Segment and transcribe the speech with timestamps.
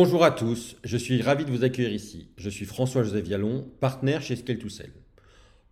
[0.00, 2.28] Bonjour à tous, je suis ravi de vous accueillir ici.
[2.36, 4.92] Je suis François-José Vialon, partenaire chez scale 2 Sell.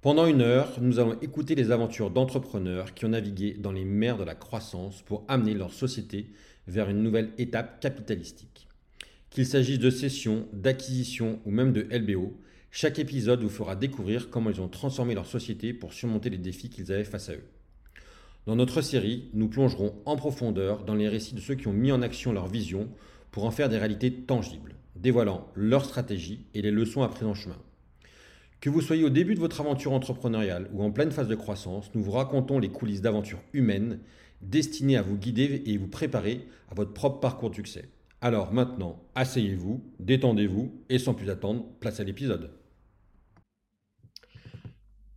[0.01, 4.19] Pendant une heure, nous allons écouter les aventures d'entrepreneurs qui ont navigué dans les mers
[4.19, 6.33] de la croissance pour amener leur société
[6.67, 8.67] vers une nouvelle étape capitalistique.
[9.31, 12.37] Qu'il s'agisse de cession, d'acquisition ou même de LBO,
[12.73, 16.69] chaque épisode vous fera découvrir comment ils ont transformé leur société pour surmonter les défis
[16.69, 17.45] qu'ils avaient face à eux.
[18.47, 21.93] Dans notre série, nous plongerons en profondeur dans les récits de ceux qui ont mis
[21.93, 22.89] en action leur vision
[23.37, 27.59] pour en faire des réalités tangibles, dévoilant leur stratégie et les leçons apprises en chemin.
[28.63, 31.91] Que vous soyez au début de votre aventure entrepreneuriale ou en pleine phase de croissance,
[31.95, 33.99] nous vous racontons les coulisses d'aventures humaines
[34.41, 37.91] destinées à vous guider et vous préparer à votre propre parcours de succès.
[38.23, 42.53] Alors maintenant, asseyez-vous, détendez-vous et sans plus attendre, place à l'épisode.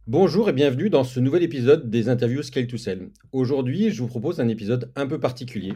[0.08, 3.12] Bonjour et bienvenue dans ce nouvel épisode des interviews Scale to Sell.
[3.32, 5.71] Aujourd'hui, je vous propose un épisode un peu particulier.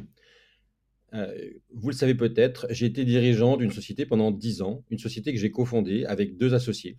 [1.14, 1.33] Euh,
[1.73, 5.39] vous le savez peut-être, j'ai été dirigeant d'une société pendant 10 ans, une société que
[5.39, 6.97] j'ai cofondée avec deux associés.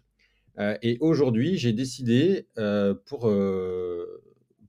[0.58, 3.32] Euh, et aujourd'hui, j'ai décidé euh, pour,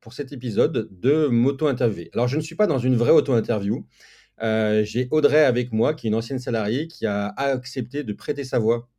[0.01, 2.09] pour cet épisode de m'auto-interviewer.
[2.13, 3.85] Alors, je ne suis pas dans une vraie auto-interview.
[4.41, 8.59] j'ai Audrey avec moi, qui est une ancienne salariée, qui a accepté de prêter sa
[8.59, 8.89] voix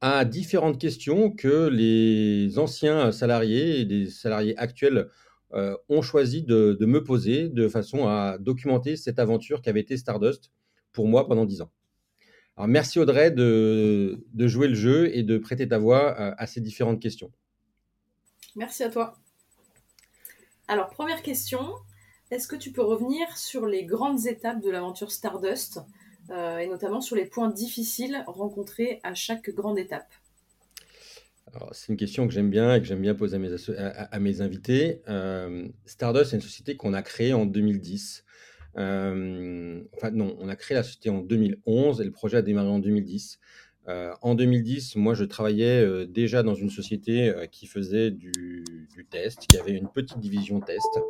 [0.00, 5.08] à différentes questions que les anciens salariés et des salariés actuels
[5.52, 9.96] euh, ont choisi de, me poser de façon à documenter cette aventure qui avait été
[9.96, 10.52] Stardust
[10.92, 11.70] pour moi pendant dix ans.
[12.56, 17.00] Alors merci Audrey de, jouer le jeu et de prêter ta voix à, ces différentes
[17.00, 17.32] questions.
[18.54, 19.16] Merci à toi.
[20.68, 21.74] Alors première question,
[22.30, 25.80] est-ce que tu peux revenir sur les grandes étapes de l'aventure Stardust
[26.30, 30.12] euh, et notamment sur les points difficiles rencontrés à chaque grande étape?
[31.72, 35.00] C'est une question que j'aime bien et que j'aime bien poser à mes, invités.
[35.08, 38.24] Euh, Stardust, c'est une société qu'on a créée en 2010.
[38.76, 42.68] Euh, enfin, non, on a créé la société en 2011 et le projet a démarré
[42.68, 43.40] en 2010.
[44.22, 48.64] en 2010, moi, je travaillais déjà dans une société qui faisait du,
[49.10, 51.00] test, qui avait une petite division test,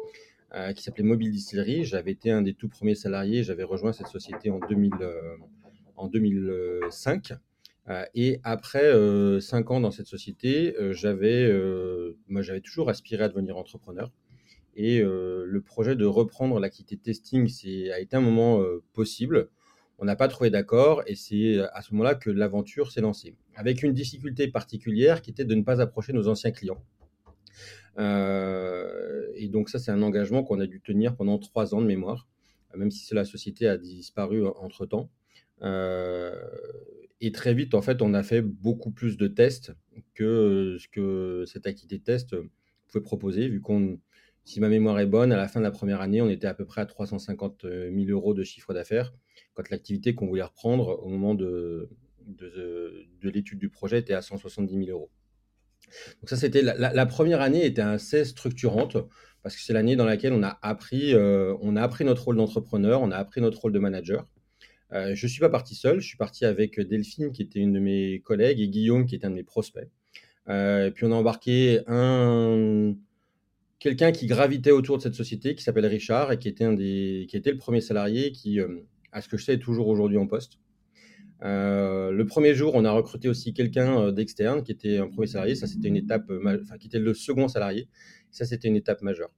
[0.74, 1.84] qui s'appelait Mobile Distillery.
[1.84, 3.42] J'avais été un des tout premiers salariés.
[3.42, 4.92] J'avais rejoint cette société en, 2000,
[5.96, 7.34] en 2005.
[7.88, 11.50] Euh, et après euh, cinq ans dans cette société, euh, j'avais,
[12.62, 14.10] toujours aspiré à devenir entrepreneur.
[14.76, 17.50] Et le projet de reprendre l'activité testing
[17.92, 18.64] a été un moment
[18.94, 19.50] possible.
[19.98, 23.36] On n'a pas trouvé d'accord et c'est à ce moment-là que l'aventure s'est lancée.
[23.56, 26.82] Avec une difficulté particulière qui était de ne pas approcher nos anciens clients.
[27.98, 32.26] et donc ça, c'est un engagement qu'on a dû tenir pendant trois ans de mémoire,
[32.74, 35.10] même si la société a disparu entre-temps.
[37.20, 39.72] Et très vite, en fait, on a fait beaucoup plus de tests
[40.14, 42.34] que ce que cette activité test
[42.88, 44.00] pouvait proposer, vu qu'on,
[44.44, 46.54] si ma mémoire est bonne, à la fin de la première année, on était à
[46.54, 49.12] peu près à 350 000 euros de chiffre d'affaires,
[49.54, 51.90] quand l'activité qu'on voulait reprendre au moment de,
[52.26, 55.10] de, l'étude du projet était à 170 000 euros.
[56.20, 58.96] Donc ça, c'était la, première année était assez structurante
[59.42, 63.02] parce que c'est l'année dans laquelle on a appris, on a appris notre rôle d'entrepreneur,
[63.02, 64.26] on a appris notre rôle de manager.
[64.92, 67.72] Euh, je ne suis pas parti seul, je suis parti avec Delphine, qui était une
[67.72, 69.88] de mes collègues, et Guillaume, qui était un de mes prospects.
[70.48, 72.94] Euh, et puis on a embarqué un
[73.78, 77.26] quelqu'un qui gravitait autour de cette société, qui s'appelle Richard, et qui était, un des,
[77.30, 78.80] qui était le premier salarié, qui, euh,
[79.12, 80.58] à ce que je sais, est toujours aujourd'hui en poste.
[81.42, 85.54] le premier jour, on a recruté aussi quelqu'un d'externe, qui était un premier salarié.
[85.54, 86.30] Ça, c'était une étape,
[86.62, 87.88] enfin, qui était le second salarié.
[88.30, 89.30] Ça, c'était une étape majeure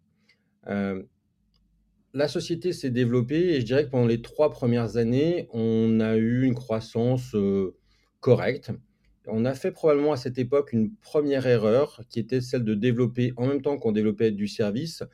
[2.15, 6.17] la société s'est développée et je dirais que pendant les trois premières années, on a
[6.17, 7.75] eu une croissance euh,
[8.21, 8.71] correcte.
[9.27, 13.33] On a fait probablement à cette époque une première erreur qui était celle de développer,
[13.37, 15.05] en même temps qu'on développait du service,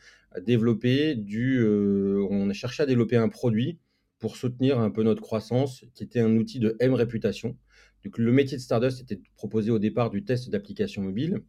[0.40, 1.58] développer du.
[1.60, 3.78] Euh, on a cherché à développer un produit
[4.18, 7.56] pour soutenir un peu notre croissance, qui était un outil de M réputation.
[8.04, 11.42] Donc, le métier de Stardust était proposé au départ du test d'application mobile.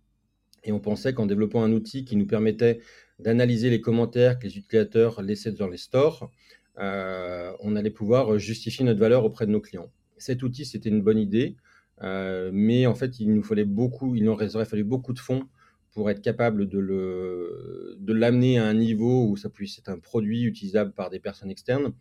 [0.69, 2.79] Et on pensait qu'en développant un outil qui nous permettait
[3.17, 6.32] d'analyser les commentaires que les utilisateurs laissaient dans les stores,
[6.78, 9.91] euh, on allait pouvoir justifier notre valeur auprès de nos clients.
[10.20, 11.55] Cet outil, c'était une bonne idée,
[12.03, 15.41] euh, mais en fait, il nous fallait beaucoup, il aurait fallu beaucoup de fonds
[15.91, 19.97] pour être capable de, le, de l'amener à un niveau où ça puisse être un
[19.97, 21.94] produit utilisable par des personnes externes.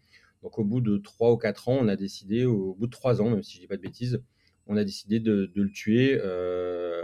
[0.43, 3.23] Donc, au bout de 3 ou 4 ans, on a décidé, au bout de 3
[3.23, 4.21] ans, même si je dis pas de bêtises,
[4.67, 7.03] on a décidé de, le tuer euh,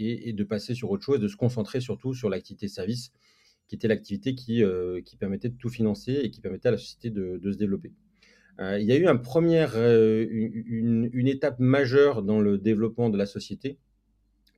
[0.00, 3.12] et, de passer sur autre chose, de se concentrer surtout sur l'activité service,
[3.68, 7.10] qui était l'activité qui, euh, permettait de tout financer et qui permettait à la société
[7.10, 7.92] de, se développer.
[8.58, 13.26] Euh, il y a eu un euh, une, étape majeure dans le développement de la
[13.26, 13.78] société,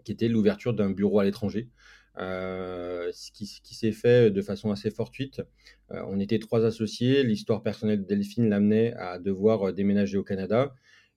[0.04, 1.68] qui était l'ouverture d'un bureau à l'étranger.
[2.16, 5.42] ce qui s'est fait de façon assez fortuite.
[5.90, 7.22] on était trois associés.
[7.22, 10.74] L'histoire personnelle de Delphine l'amenait à devoir déménager au Canada.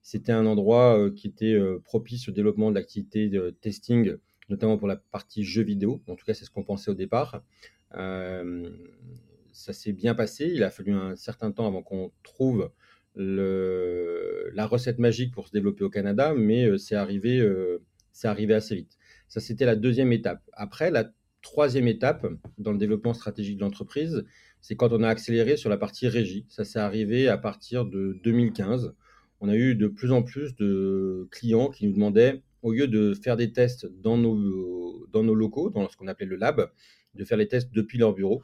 [0.08, 4.14] C'était un endroit qui était propice au développement de l'activité de testing,
[4.48, 6.00] notamment pour la partie jeux vidéo.
[6.06, 7.42] En tout cas, c'est ce qu'on pensait au départ.
[9.52, 10.48] ça s'est bien passé.
[10.54, 12.70] Il a fallu un certain temps avant qu'on trouve
[13.16, 17.42] la recette magique pour se développer au Canada, mais c'est arrivé
[18.54, 18.96] assez vite.
[19.26, 20.40] Ça, c'était la deuxième étape.
[20.52, 21.10] Après, la
[21.42, 22.28] troisième étape
[22.58, 24.24] dans le développement stratégique de l'entreprise,
[24.60, 26.46] c'est quand on a accéléré sur la partie régie.
[26.48, 28.94] Ça s'est arrivé à partir de 2015
[29.40, 33.14] on a eu de plus en plus de clients qui nous demandaient, au lieu de
[33.14, 34.34] faire des tests dans nos,
[35.12, 36.70] locaux, dans ce qu'on appelait le lab,
[37.14, 38.42] de faire les tests depuis leur bureau.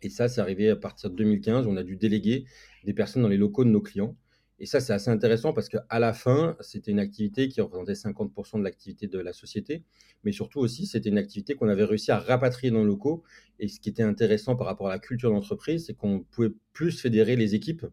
[0.00, 1.66] Et ça, c'est arrivé à partir de 2015.
[1.66, 2.44] On a dû déléguer
[2.84, 4.16] des personnes dans les locaux de nos clients.
[4.58, 8.58] Et ça, c'est assez intéressant parce qu'à la fin, c'était une activité qui représentait 50%
[8.58, 9.82] de l'activité de la société.
[10.24, 13.24] Mais surtout aussi, c'était une activité qu'on avait réussi à rapatrier dans nos locaux.
[13.58, 16.98] Et ce qui était intéressant par rapport à la culture d'entreprise, c'est qu'on pouvait plus
[17.00, 17.84] fédérer les équipes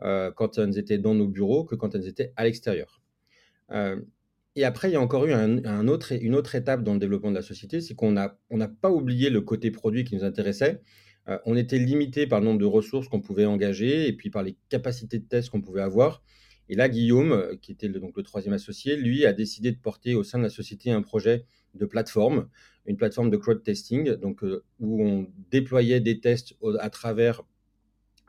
[0.00, 3.02] quand elles étaient dans nos bureaux que quand elles étaient à l'extérieur.
[3.70, 4.00] Euh,
[4.56, 7.42] et après, il y a encore eu une autre étape dans le développement de la
[7.42, 8.28] société, c'est qu'on n'a
[8.80, 10.80] pas oublié le côté produit qui nous intéressait.
[11.28, 14.42] Euh, on était limité par le nombre de ressources qu'on pouvait engager et puis par
[14.42, 16.22] les capacités de test qu'on pouvait avoir.
[16.68, 20.14] Et là, Guillaume, qui était le, donc le troisième associé, lui a décidé de porter
[20.14, 21.44] au sein de la société un projet
[21.74, 22.48] de plateforme,
[22.86, 24.42] une plateforme de crowd testing, donc
[24.80, 27.42] où on déployait des tests à travers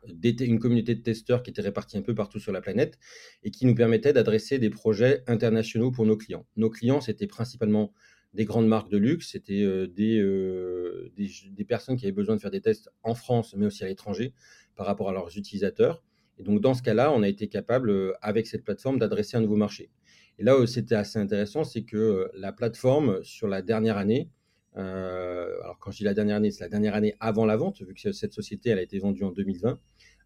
[0.06, 2.98] une communauté de testeurs qui était répartie un peu partout sur la planète
[3.44, 6.46] et qui nous permettait d'adresser des projets internationaux pour nos clients.
[6.56, 7.94] Nos clients, c'était principalement
[8.34, 12.42] des grandes marques de luxe, c'était euh, euh, des, des, personnes qui avaient besoin de
[12.42, 14.34] faire des tests en France, mais aussi à l'étranger,
[14.76, 16.04] par rapport à leurs utilisateurs.
[16.38, 19.42] Et donc, dans ce cas-là, on a été capable, euh, avec cette plateforme, d'adresser un
[19.42, 19.90] nouveau marché.
[20.38, 24.30] Et là où c'était assez intéressant, c'est que la plateforme, sur la dernière année,
[24.76, 27.94] alors quand je dis la dernière année, c'est la dernière année avant la vente, vu
[27.94, 29.80] que cette société elle a été vendue en 2020,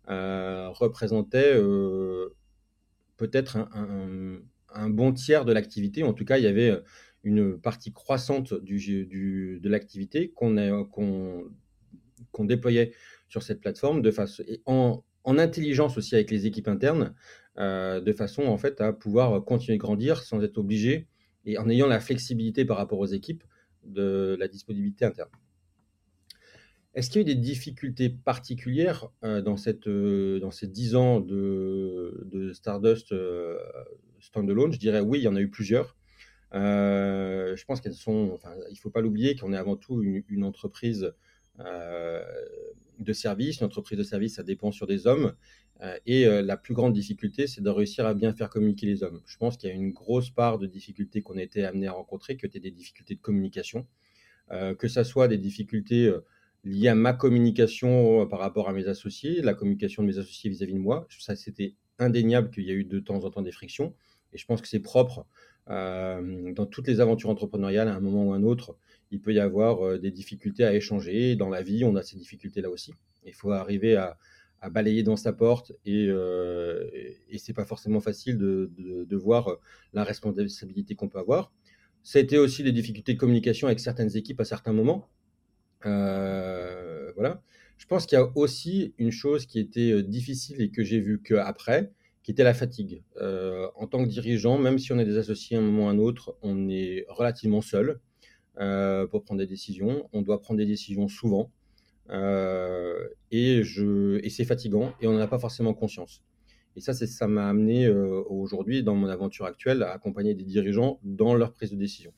[0.09, 2.35] euh, représentait euh,
[3.15, 6.03] peut-être un, bon tiers de l'activité.
[6.03, 6.77] En tout cas, il y avait
[7.23, 10.85] une partie croissante de l'activité qu'on
[12.31, 12.93] qu'on déployait
[13.29, 17.13] sur cette plateforme de façon en, intelligence aussi avec les équipes internes,
[17.57, 21.07] de façon en fait à pouvoir continuer de grandir sans être obligé
[21.45, 23.43] et en ayant la flexibilité par rapport aux équipes
[23.85, 25.29] de la disponibilité interne.
[26.95, 29.41] Est-ce qu'il y a eu des difficultés particulières euh,
[29.87, 33.57] euh, dans ces 10 ans de, Stardust euh,
[34.19, 34.71] standalone?
[34.71, 35.97] Je dirais oui, il y en a eu plusieurs.
[36.51, 38.39] je pense qu'elles sont,
[38.69, 41.13] il ne faut pas l'oublier qu'on est avant tout une, entreprise
[41.59, 43.59] de service.
[43.59, 45.33] Une entreprise de service, ça dépend sur des hommes.
[46.05, 49.21] et la plus grande difficulté, c'est de réussir à bien faire communiquer les hommes.
[49.25, 51.91] Je pense qu'il y a une grosse part de difficultés qu'on a été amené à
[51.91, 53.85] rencontrer, que étaient des difficultés de communication,
[54.49, 56.11] que ce soit des difficultés
[56.63, 60.49] lié à ma communication euh, par rapport à mes associés, la communication de mes associés
[60.49, 61.07] vis-à-vis de moi.
[61.19, 63.93] Ça, c'était indéniable qu'il y a eu de temps en temps des frictions.
[64.33, 65.25] Et je pense que c'est propre
[65.69, 68.77] euh, dans toutes les aventures entrepreneuriales, à un moment ou à un autre,
[69.13, 71.35] il peut y avoir euh, des difficultés à échanger.
[71.35, 72.93] Dans la vie, on a ces difficultés-là aussi.
[73.25, 74.17] Il faut arriver à,
[74.71, 79.57] balayer dans sa porte et, et, c'est pas forcément facile de, voir
[79.91, 81.51] la responsabilité qu'on peut avoir.
[82.01, 85.09] Ça a été aussi des difficultés de communication avec certaines équipes à certains moments.
[85.85, 87.41] Euh, voilà.
[87.77, 90.99] Je pense qu'il y a aussi une chose qui était euh, difficile et que j'ai
[90.99, 91.91] vu qu'après,
[92.23, 93.03] qui était la fatigue.
[93.21, 95.87] Euh, en tant que dirigeant, même si on est des associés à un moment ou
[95.87, 97.99] à un autre, on est relativement seul
[98.55, 100.09] pour prendre des décisions.
[100.13, 101.51] On doit prendre des décisions souvent.
[102.09, 106.23] et je, et c'est fatigant et on n'en a pas forcément conscience.
[106.75, 111.35] Et ça, ça m'a amené aujourd'hui, dans mon aventure actuelle, à accompagner des dirigeants dans
[111.35, 112.13] leur prise de décision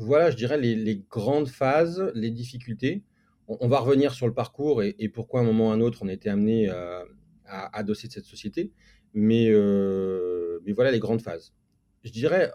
[0.00, 3.04] voilà, je dirais, les, grandes phases, les difficultés.
[3.48, 5.98] On, va revenir sur le parcours et, pourquoi à un moment ou à un autre
[6.02, 7.04] on été amené à,
[7.46, 8.72] adosser cette société.
[9.16, 11.52] Euh, mais, voilà les grandes phases.
[12.02, 12.50] Je dirais,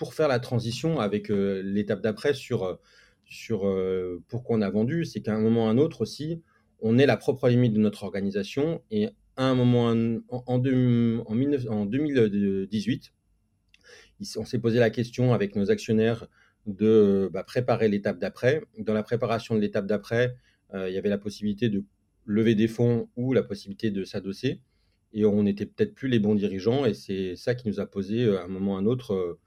[0.00, 2.78] pour faire la transition avec euh, l'étape d'après sur,
[3.26, 6.40] sur euh, pourquoi on a vendu, c'est qu'à un moment ou un autre aussi,
[6.80, 8.80] on est la propre limite de notre organisation.
[8.90, 13.12] Et à un moment, en, en, en 2018,
[14.38, 16.28] on s'est posé la question avec nos actionnaires
[16.64, 18.62] de bah, préparer l'étape d'après.
[18.78, 20.34] Dans la préparation de l'étape d'après,
[20.72, 21.84] euh, il y avait la possibilité de
[22.24, 24.62] lever des fonds ou la possibilité de s'adosser.
[25.12, 26.86] Et on n'était peut-être plus les bons dirigeants.
[26.86, 29.12] Et c'est ça qui nous a posé euh, à un moment ou à un autre,
[29.12, 29.38] euh,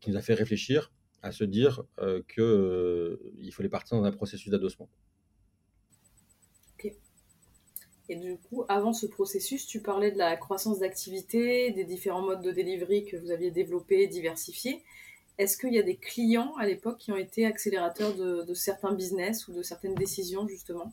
[0.00, 0.92] qui nous a fait réfléchir
[1.22, 1.84] à se dire
[2.28, 4.88] qu'il fallait partir dans un processus d'adossement.
[8.08, 12.42] Et du coup, avant ce processus, tu parlais de la croissance d'activité, des différents modes
[12.42, 14.84] de delivery que vous aviez développés, diversifiés.
[15.38, 19.48] Est-ce qu'il y a des clients à l'époque qui ont été accélérateurs de, certains business
[19.48, 20.92] ou de certaines décisions, justement?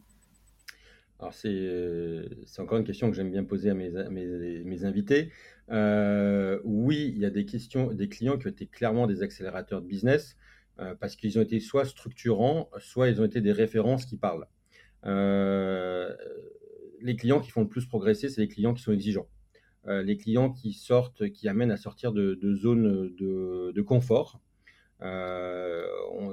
[1.23, 5.31] Alors, c'est, encore une question que j'aime bien poser à mes, invités.
[5.71, 9.81] Euh, oui, il y a des, questions, des clients qui ont été clairement des accélérateurs
[9.81, 10.35] de business
[10.79, 14.47] euh, parce qu'ils ont été soit structurants, soit ils ont été des références qui parlent.
[15.05, 16.13] Euh,
[16.99, 19.29] les clients qui font le plus progresser, c'est les clients qui sont exigeants.
[19.87, 24.41] Euh, les clients qui sortent, qui amènent à sortir de, zones de, confort.
[25.01, 25.85] Euh,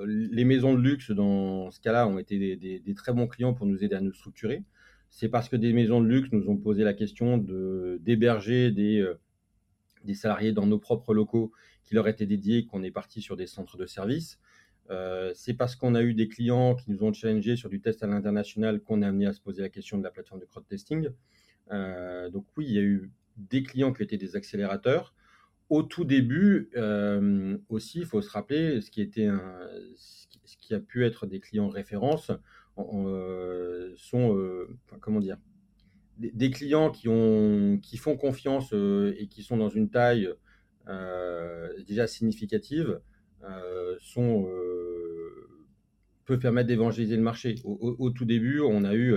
[0.07, 3.85] les maisons de luxe, dans ce cas-là, ont été des, très bons clients pour nous
[3.85, 4.65] aider à nous structurer.
[5.11, 9.21] C'est parce que des maisons de luxe nous ont posé la question d'héberger des, euh,
[10.05, 11.53] des salariés dans nos propres locaux
[11.85, 14.39] qui leur étaient dédiés qu'on est parti sur des centres de services.
[15.35, 18.07] c'est parce qu'on a eu des clients qui nous ont challengé sur du test à
[18.07, 21.11] l'international qu'on est amené à se poser la question de la plateforme de crowd testing.
[21.71, 25.15] donc oui, il y a eu des clients qui étaient des accélérateurs.
[25.69, 31.05] Au tout début, euh, aussi, il faut se rappeler ce qui, ce qui a pu
[31.05, 32.37] être des clients références euh,
[32.77, 34.69] sont, euh,
[35.01, 35.39] comment dire,
[36.19, 40.29] des, clients qui, ont, qui font confiance et qui sont dans une taille
[41.87, 43.01] déjà significative
[44.01, 44.47] sont
[46.27, 47.57] peuvent permettre d'évangéliser le marché.
[47.65, 49.15] Au, tout début, on a eu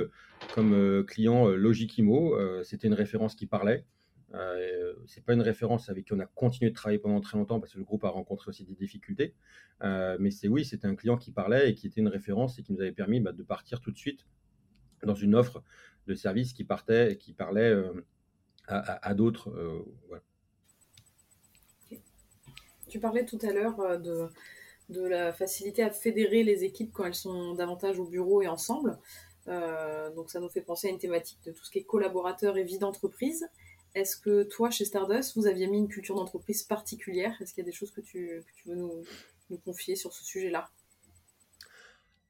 [0.53, 3.85] comme client Logikimo, c'était une référence qui parlait.
[4.33, 7.59] Euh, c'est pas une référence avec qui on a continué de travailler pendant très longtemps
[7.59, 9.35] parce que le groupe a rencontré aussi des difficultés.
[9.83, 12.63] Euh, mais c'est oui, c'était un client qui parlait et qui était une référence et
[12.63, 14.25] qui nous avait permis bah, de partir tout de suite
[15.03, 15.61] dans une offre
[16.07, 18.05] de service qui partait qui parlait euh,
[18.67, 19.53] à, d'autres.
[22.87, 24.29] Tu parlais tout à l'heure de,
[24.89, 28.97] de, la facilité à fédérer les équipes quand elles sont davantage au bureau et ensemble.
[29.47, 32.63] donc ça nous fait penser à une thématique de tout ce qui est collaborateur et
[32.63, 33.45] vie d'entreprise.
[33.95, 37.35] Est-ce que toi, chez Stardust, vous aviez mis une culture d'entreprise particulière?
[37.41, 39.03] Est-ce qu'il y a des choses que tu, veux nous,
[39.63, 40.69] confier sur ce sujet-là?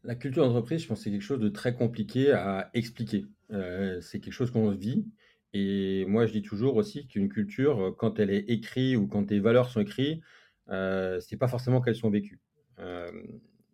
[0.03, 3.25] La culture d'entreprise, je pense que c'est quelque chose de très compliqué à expliquer.
[3.51, 5.05] Euh, c'est quelque chose qu'on vit.
[5.53, 9.39] Et moi, je dis toujours aussi qu'une culture, quand elle est écrite ou quand tes
[9.39, 10.21] valeurs sont écrites,
[10.69, 12.39] euh, c'est pas forcément qu'elles sont vécues.
[12.79, 13.11] Euh,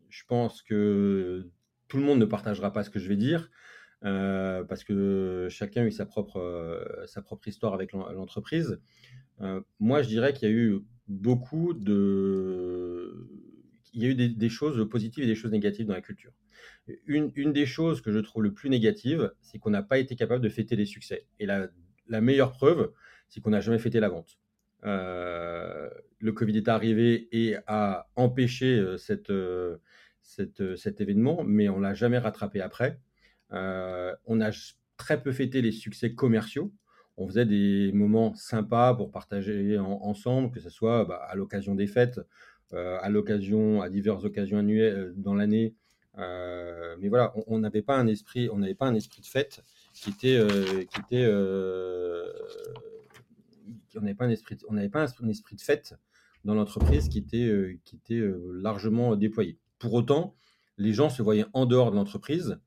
[0.10, 1.50] je pense que
[1.88, 3.50] tout le monde ne partagera pas ce que je vais dire,
[4.06, 7.06] euh, parce que chacun a eu sa propre, euh,
[7.46, 8.80] histoire avec l'entreprise.
[9.42, 13.28] Euh, moi, je dirais qu'il y a eu beaucoup de...
[13.94, 16.32] Il y a eu des, choses positives et des choses négatives dans la culture.
[17.08, 20.44] Une, des choses que je trouve le plus négative, c'est qu'on n'a pas été capable
[20.44, 21.26] de fêter les succès.
[21.40, 21.70] Et la,
[22.22, 22.92] meilleure preuve,
[23.30, 24.38] c'est qu'on n'a jamais fêté la vente.
[24.84, 29.32] le Covid est arrivé et a empêché cet
[31.02, 33.00] événement, mais on l'a jamais rattrapé après.
[33.54, 34.52] Euh, on a
[34.98, 36.72] très peu fêté les succès commerciaux.
[37.18, 41.88] On faisait des moments sympas pour partager ensemble, que ce soit bah, à l'occasion des
[41.88, 42.22] fêtes,
[42.74, 45.76] euh, à l'occasion, à diverses occasions annuelles euh, dans l'année.
[46.18, 49.64] mais voilà, on n'avait pas un esprit, on n'avait pas un esprit de fête
[49.94, 50.40] qui était,
[50.92, 51.26] qui était,
[53.96, 55.96] on n'avait pas un esprit, on n'avait pas un esprit de fête
[56.46, 58.22] dans l'entreprise qui était, qui était
[58.54, 59.58] largement déployé.
[59.78, 60.36] Pour autant,
[60.78, 62.60] les gens se voyaient en dehors de l'entreprise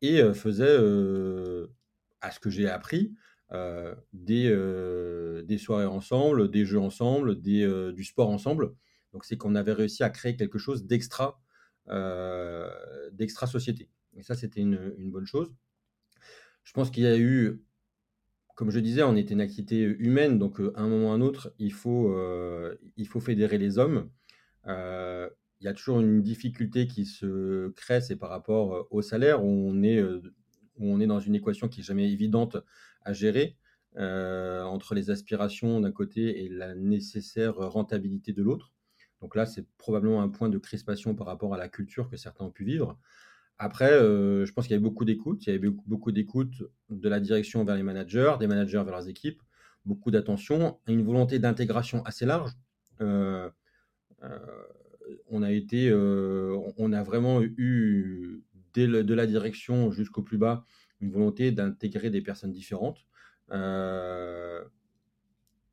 [0.00, 1.68] et euh, faisait, euh,
[2.20, 3.14] à ce que j'ai appris,
[4.12, 4.54] des,
[5.44, 8.74] des soirées ensemble, des jeux ensemble, des, du sport ensemble.
[9.12, 11.42] Donc c'est qu'on avait réussi à créer quelque chose d'extra,
[13.12, 13.90] d'extra société.
[14.14, 15.52] Et ça, c'était une, une, bonne chose.
[16.62, 17.60] Je pense qu'il y a eu,
[18.54, 21.20] comme je disais, on était une activité humaine, donc à un moment ou à un
[21.20, 22.16] autre, il faut,
[22.96, 24.08] il faut fédérer les hommes
[25.60, 29.48] il y a toujours une difficulté qui se crée, c'est par rapport au salaire, où
[29.48, 30.02] on est,
[30.78, 32.56] on est dans une équation qui n'est jamais évidente
[33.02, 33.56] à gérer
[33.96, 38.72] entre les aspirations d'un côté et la nécessaire rentabilité de l'autre.
[39.20, 42.46] Donc là, c'est probablement un point de crispation par rapport à la culture que certains
[42.46, 42.98] ont pu vivre.
[43.58, 45.44] Après, je pense qu'il y avait beaucoup d'écoute.
[45.44, 46.54] Il y avait beaucoup, beaucoup d'écoute
[46.88, 49.42] de la direction vers les managers, des managers vers leurs équipes,
[49.84, 52.52] beaucoup d'attention, une volonté d'intégration assez large.
[55.28, 58.42] On a été, euh, on a vraiment eu
[58.74, 60.64] dès de la direction jusqu'au plus bas
[61.00, 63.06] une volonté d'intégrer des personnes différentes.
[63.50, 64.62] Euh,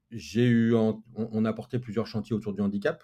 [0.10, 3.03] j'ai eu, on, a porté plusieurs chantiers autour du handicap.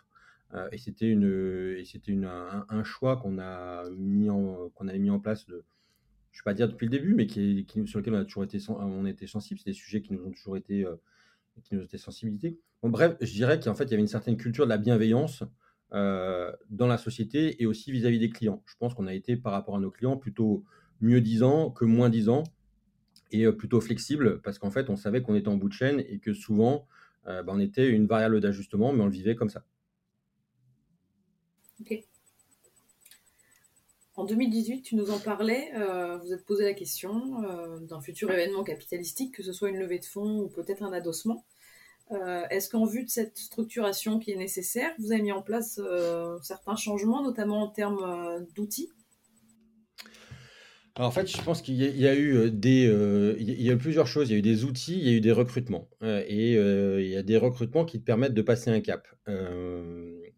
[0.54, 5.20] Euh, et c'était une, c'était un, choix qu'on a mis en, qu'on avait mis en
[5.20, 5.46] place.
[5.48, 5.66] De,
[6.32, 7.28] je vais pas dire depuis le début, mais
[7.86, 9.60] sur lequel on a toujours été, on était sensible.
[9.60, 10.86] C'est des sujets qui nous ont toujours été,
[11.64, 12.58] qui nous sensibilités.
[12.84, 15.44] bref, je dirais qu'en fait, il y avait une certaine culture de la bienveillance
[15.94, 18.64] dans la société et aussi vis-à-vis des clients.
[18.66, 20.64] Je pense qu'on a été par rapport à nos clients plutôt
[21.02, 22.44] mieux disant que moins disant
[23.32, 26.04] et euh, plutôt flexible parce qu'en fait on savait qu'on était en bout de chaîne
[26.08, 26.88] et que souvent
[27.28, 29.66] euh, bah, on était une variable d'ajustement mais on le vivait comme ça.
[31.82, 32.04] Ok.
[34.16, 38.30] En 2018, tu nous en parlais, euh, vous êtes posé la question euh, d'un futur
[38.30, 41.44] événement capitalistique, que ce soit une levée de fonds ou peut-être un adossement.
[42.12, 45.80] Euh, est-ce qu'en vue de cette structuration qui est nécessaire, vous avez mis en place
[46.42, 48.90] certains changements, notamment en termes d'outils?
[50.96, 52.84] Alors en fait, je pense qu'il y, a eu des,
[53.40, 54.30] il y a eu plusieurs choses.
[54.30, 57.16] Il y a eu des outils, il y a eu des recrutements, et il y
[57.16, 59.08] a des recrutements qui te permettent de passer un cap.
[59.28, 60.34] Il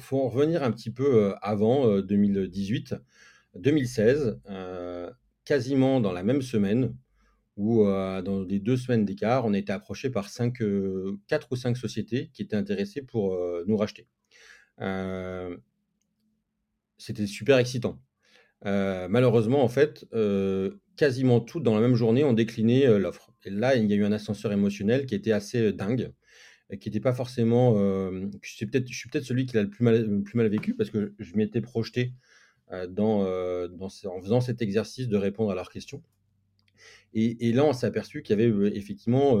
[0.00, 2.94] faut en revenir un petit peu avant 2018,
[3.54, 4.38] 2016,
[5.46, 6.94] quasiment dans la même semaine,
[7.56, 10.28] ou dans les deux semaines d'écart, on a été approché par
[11.26, 14.06] quatre ou cinq sociétés qui étaient intéressées pour nous racheter.
[16.98, 18.00] C'était super excitant.
[18.64, 20.06] Malheureusement, en fait,
[20.96, 23.32] quasiment toutes dans la même journée ont décliné l'offre.
[23.44, 26.12] Et là, il y a eu un ascenseur émotionnel qui était assez dingue,
[26.80, 27.74] qui n'était pas forcément.
[28.42, 32.12] je suis peut-être celui qui l'a le plus mal, vécu parce que je m'étais projeté
[32.70, 36.02] en faisant cet exercice de répondre à leurs questions.
[37.18, 39.40] Et, là, on s'est aperçu qu'il y avait effectivement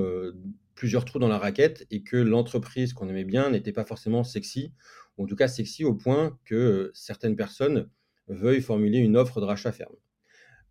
[0.74, 4.72] plusieurs trous dans la raquette et que l'entreprise qu'on aimait bien n'était pas forcément sexy,
[5.18, 7.90] ou en tout cas sexy au point que certaines personnes
[8.28, 9.94] veuille formuler une offre de rachat ferme.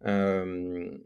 [0.06, 0.98] Euh,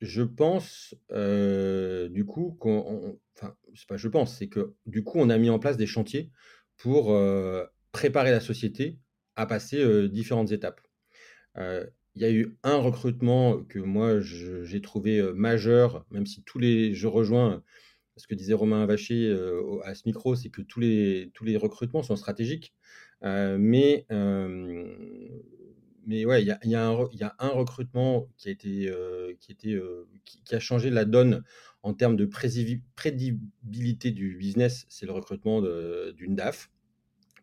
[0.00, 5.18] je pense, euh, du coup, qu'on, enfin, c'est pas je pense, c'est que du coup,
[5.18, 6.30] on a mis en place des chantiers
[6.76, 8.98] pour euh, préparer la société
[9.36, 10.80] à passer différentes étapes.
[12.16, 16.94] Il y a eu un recrutement que moi j'ai trouvé majeur, même si tous les,
[16.94, 17.62] je rejoins
[18.16, 19.34] ce que disait Romain Vacher
[19.84, 22.74] à ce micro, c'est que tous les, tous les recrutements sont stratégiques,
[23.22, 24.06] mais
[26.06, 28.92] mais ouais, il y a, y, a un recrutement qui a, été,
[29.38, 29.56] qui,
[30.24, 31.44] qui, a changé la donne
[31.82, 34.86] en termes de prédictibilité du business.
[34.88, 35.62] C'est le recrutement
[36.12, 36.70] d'une DAF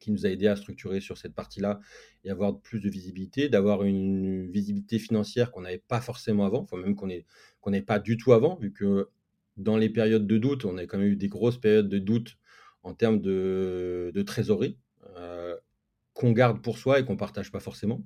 [0.07, 1.81] qui nous a aidé à structurer sur cette partie-là
[2.23, 6.77] et avoir plus de visibilité, d'avoir une visibilité financière qu'on n'avait pas forcément avant, enfin
[6.77, 9.09] même qu'on n'avait pas du tout avant, vu que
[9.57, 12.37] dans les périodes de doute, on a quand même eu des grosses périodes de doute
[12.83, 14.77] en termes de, de trésorerie
[15.17, 15.57] euh,
[16.13, 18.01] qu'on garde pour soi et qu'on ne partage pas forcément.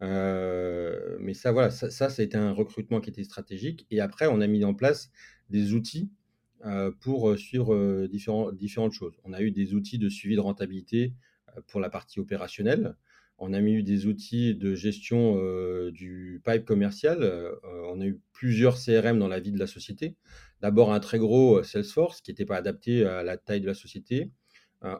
[0.00, 3.86] Euh, mais ça, voilà, ça, ça, a été un recrutement qui était stratégique.
[3.90, 5.10] Et après, on a mis en place
[5.50, 6.10] des outils
[7.00, 9.14] pour euh, suivre différents, différentes choses.
[9.24, 11.14] On a eu des outils de suivi de rentabilité
[11.68, 12.96] pour la partie opérationnelle.
[13.38, 15.36] On a mis des outils de gestion
[15.90, 17.22] du pipe commercial.
[17.84, 20.16] on a eu plusieurs CRM dans la vie de la société.
[20.62, 24.30] D'abord un très gros Salesforce qui n'était pas adapté à la taille de la société.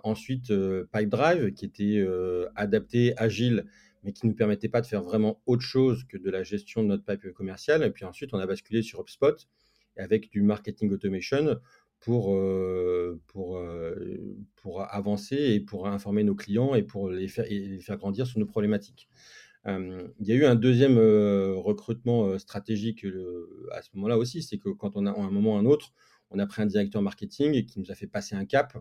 [0.03, 0.53] ensuite
[0.92, 2.07] Pipedrive qui était
[2.55, 3.64] adapté, agile
[4.07, 6.83] mais qui ne nous permettait pas de faire vraiment autre chose que de la gestion
[6.83, 7.83] de notre pipe commercial.
[7.83, 9.35] Et puis ensuite, on a basculé sur HubSpot
[9.96, 11.59] avec du marketing automation
[12.00, 13.94] pour, euh, pour, euh,
[14.56, 18.38] pour avancer et pour informer nos clients et pour les faire, les faire grandir sur
[18.38, 19.09] nos problématiques.
[19.66, 23.04] Euh, il y a eu un deuxième recrutement stratégique
[23.72, 25.66] à ce moment-là aussi, c'est que quand on a à un moment ou à un
[25.66, 25.92] autre,
[26.30, 28.78] on a pris un directeur marketing qui nous a fait passer un cap,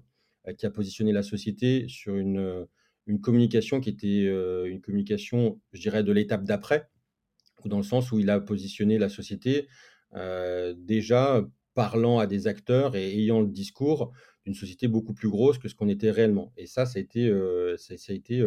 [0.58, 2.68] qui a positionné la société sur une
[3.08, 4.24] une communication qui était
[4.68, 6.90] une communication, je dirais, de l'étape d'après,
[7.66, 9.68] dans le sens où il a positionné la société
[10.78, 14.14] déjà parlant à des acteurs et ayant le discours
[14.46, 16.54] d'une société beaucoup plus grosse que ce qu'on était réellement.
[16.58, 18.42] Et ça, ça a été, euh, ça, a été,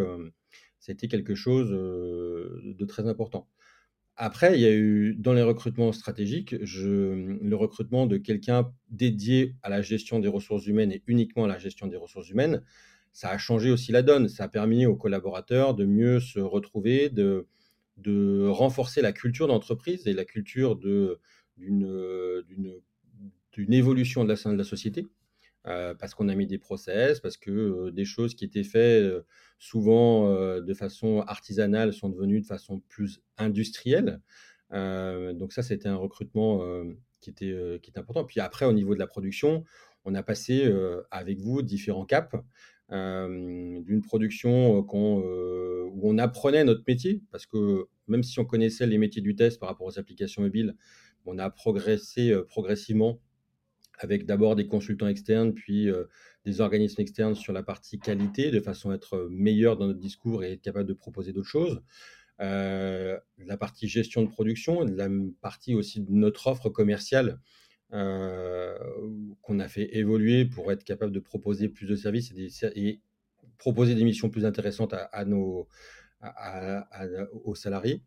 [0.81, 3.49] ça a été quelque chose de très important.
[4.17, 9.69] Après, il y a eu dans les recrutements stratégiques, le recrutement de quelqu'un dédié à
[9.69, 12.63] la gestion des ressources humaines et uniquement à la gestion des ressources humaines
[13.13, 14.29] ça a changé aussi la donne.
[14.29, 17.49] Ça a permis aux collaborateurs de mieux se retrouver, de,
[17.97, 20.77] de renforcer la culture d'entreprise et la culture
[21.59, 22.83] d'une
[23.73, 25.07] évolution de la, de la société.
[25.67, 29.03] Euh, parce qu'on a mis des process, parce que euh, des choses qui étaient faites
[29.03, 29.23] euh,
[29.59, 34.21] souvent de façon artisanale sont devenues de façon plus industrielle.
[34.71, 36.63] donc ça, c'était un recrutement
[37.21, 38.25] qui, était, qui important.
[38.25, 39.65] Puis après, au niveau de la production,
[40.05, 40.73] on a passé
[41.11, 42.37] avec vous différents caps.
[42.91, 48.47] Euh, d'une production euh, euh, où on apprenait notre métier, parce que même si on
[48.47, 50.75] connaissait les métiers du test par rapport aux applications mobiles,
[51.29, 53.21] on a progressé progressivement
[53.99, 55.89] avec d'abord des consultants externes, puis
[56.45, 60.45] des organismes externes sur la partie qualité, de façon à être meilleur dans notre discours
[60.45, 61.83] et être capable de proposer d'autres choses.
[62.39, 65.09] la partie gestion de production, la
[65.41, 67.41] partie aussi de notre offre commerciale
[67.95, 68.77] euh,
[69.41, 72.35] qu'on a fait évoluer pour être capable de proposer plus de services
[72.75, 73.01] et,
[73.57, 75.67] proposer des missions plus intéressantes à, nos,
[77.45, 78.03] aux salariés.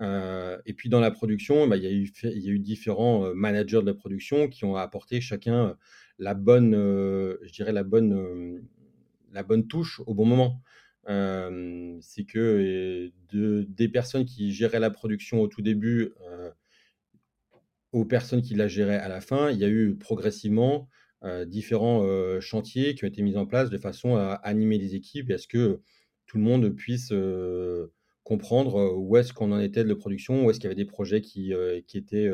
[0.00, 3.86] Euh, et puis dans la production, bah, il, y a eu, différents euh, managers de
[3.86, 5.76] la production qui ont apporté chacun
[6.18, 8.62] la bonne, je dirais la bonne,
[9.32, 10.62] la bonne touche au bon moment.
[12.00, 16.12] c'est que de, des personnes qui géraient la production au tout début
[17.90, 20.88] aux personnes qui la géraient à la fin, il y a eu progressivement
[21.46, 22.06] différents
[22.40, 25.38] chantiers qui ont été mis en place de façon à animer les équipes et à
[25.38, 25.80] ce que
[26.26, 27.12] tout le monde puisse
[28.24, 30.84] comprendre où est-ce qu'on en était de la production, où est-ce qu'il y avait des
[30.84, 31.52] projets qui,
[31.86, 32.30] qui étaient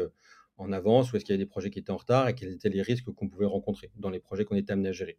[0.57, 2.53] en avance, où est-ce qu'il y avait des projets qui étaient en retard et quels
[2.53, 5.18] étaient les risques qu'on pouvait rencontrer dans les projets qu'on était amené à gérer.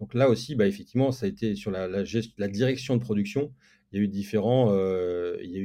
[0.00, 3.52] Donc là aussi, bah, effectivement, ça a été sur la, la, direction de production,
[3.92, 4.74] il y a eu différents,
[5.40, 5.56] il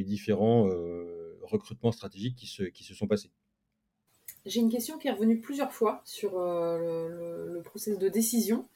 [1.49, 3.31] recrutements stratégiques qui se, sont passés.
[4.45, 8.67] J'ai une question qui est revenue plusieurs fois sur le, le, processus de décision.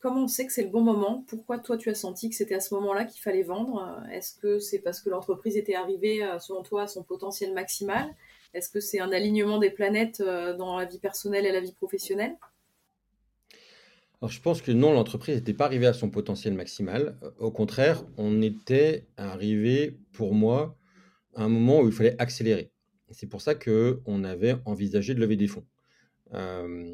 [0.00, 1.24] Comment on sait que c'est le bon moment?
[1.28, 4.02] Pourquoi toi tu as senti que c'était à ce moment-là qu'il fallait vendre?
[4.12, 8.14] Est-ce que c'est parce que l'entreprise était arrivée, selon toi, à son potentiel maximal?
[8.54, 11.72] Est-ce que c'est un alignement des planètes euh, dans la vie personnelle et la vie
[11.72, 12.36] professionnelle?
[14.20, 17.16] Alors, je pense que non, l'entreprise n'était pas arrivée à son potentiel maximal.
[17.22, 20.76] Euh, au contraire, on était arrivé, pour moi,
[21.34, 22.70] à un moment où il fallait accélérer.
[23.10, 25.64] C'est pour ça qu'on avait envisagé de lever des fonds.
[26.34, 26.86] Euh,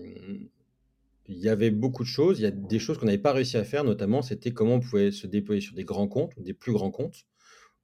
[1.26, 2.38] il y avait beaucoup de choses.
[2.40, 4.80] Il y a des choses qu'on n'avait pas réussi à faire, notamment, c'était comment on
[4.80, 7.26] pouvait se déployer sur des grands comptes, des plus grands comptes,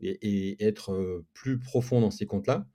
[0.01, 2.67] et être plus profond dans ces comptes-là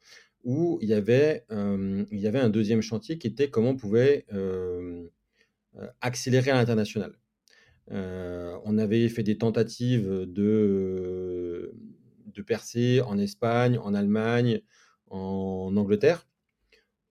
[0.45, 4.25] où il y avait, il y avait un deuxième chantier qui était comment on pouvait
[6.01, 7.17] accélérer à l'international.
[7.89, 11.73] on avait fait des tentatives de,
[12.28, 14.62] de percer en Espagne, en Allemagne,
[15.10, 16.28] en Angleterre.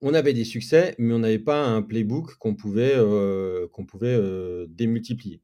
[0.07, 2.95] On avait des succès, mais on n'avait pas un playbook qu'on pouvait,
[3.73, 4.21] qu'on pouvait
[4.69, 5.41] démultiplier.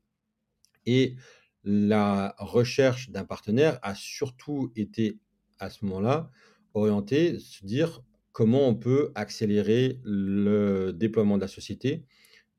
[0.84, 1.16] Et
[1.64, 5.18] la recherche d'un partenaire a surtout été
[5.60, 6.30] à ce moment-là
[6.74, 12.04] orienté, se dire comment on peut accélérer le déploiement de la société,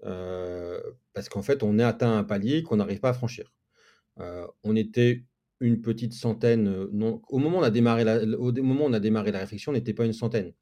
[0.01, 3.53] parce qu'en fait, on est atteint un palier qu'on n'arrive pas à franchir.
[4.17, 5.23] on était
[5.59, 8.03] une petite centaine, non, au moment où on a démarré
[9.31, 10.53] la réflexion, on n'était pas une centaine.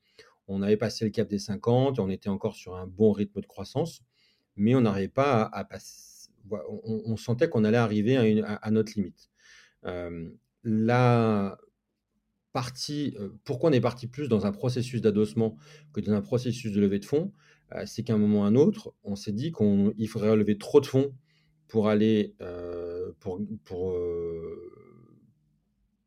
[0.50, 3.46] On avait passé le cap des 50, on était encore sur un bon rythme de
[3.46, 4.02] croissance,
[4.56, 6.30] mais on n'arrivait pas à, passer.
[6.50, 9.30] On, sentait qu'on allait arriver à, notre limite.
[10.64, 11.58] la,
[12.52, 15.56] parti, pourquoi on est parti plus dans un processus d'adossement
[15.94, 17.32] que dans un processus de levée de fonds,
[17.86, 20.82] c'est qu'à un moment ou à un autre, on s'est dit qu'il faudrait lever trop
[20.82, 21.14] de fonds
[21.68, 22.36] pour aller,
[23.20, 23.40] pour,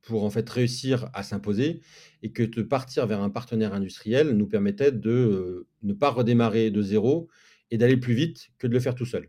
[0.02, 1.80] pour en fait réussir à s'imposer
[2.22, 6.82] et que de partir vers un partenaire industriel nous permettait de ne pas redémarrer de
[6.82, 7.28] zéro
[7.70, 9.28] et d'aller plus vite que de le faire tout seul.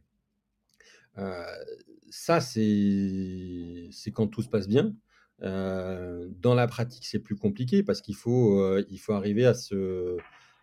[2.09, 4.95] ça, c'est quand tout se passe bien
[5.39, 10.17] dans la pratique, c'est plus compliqué parce qu'il faut, faut arriver à, se,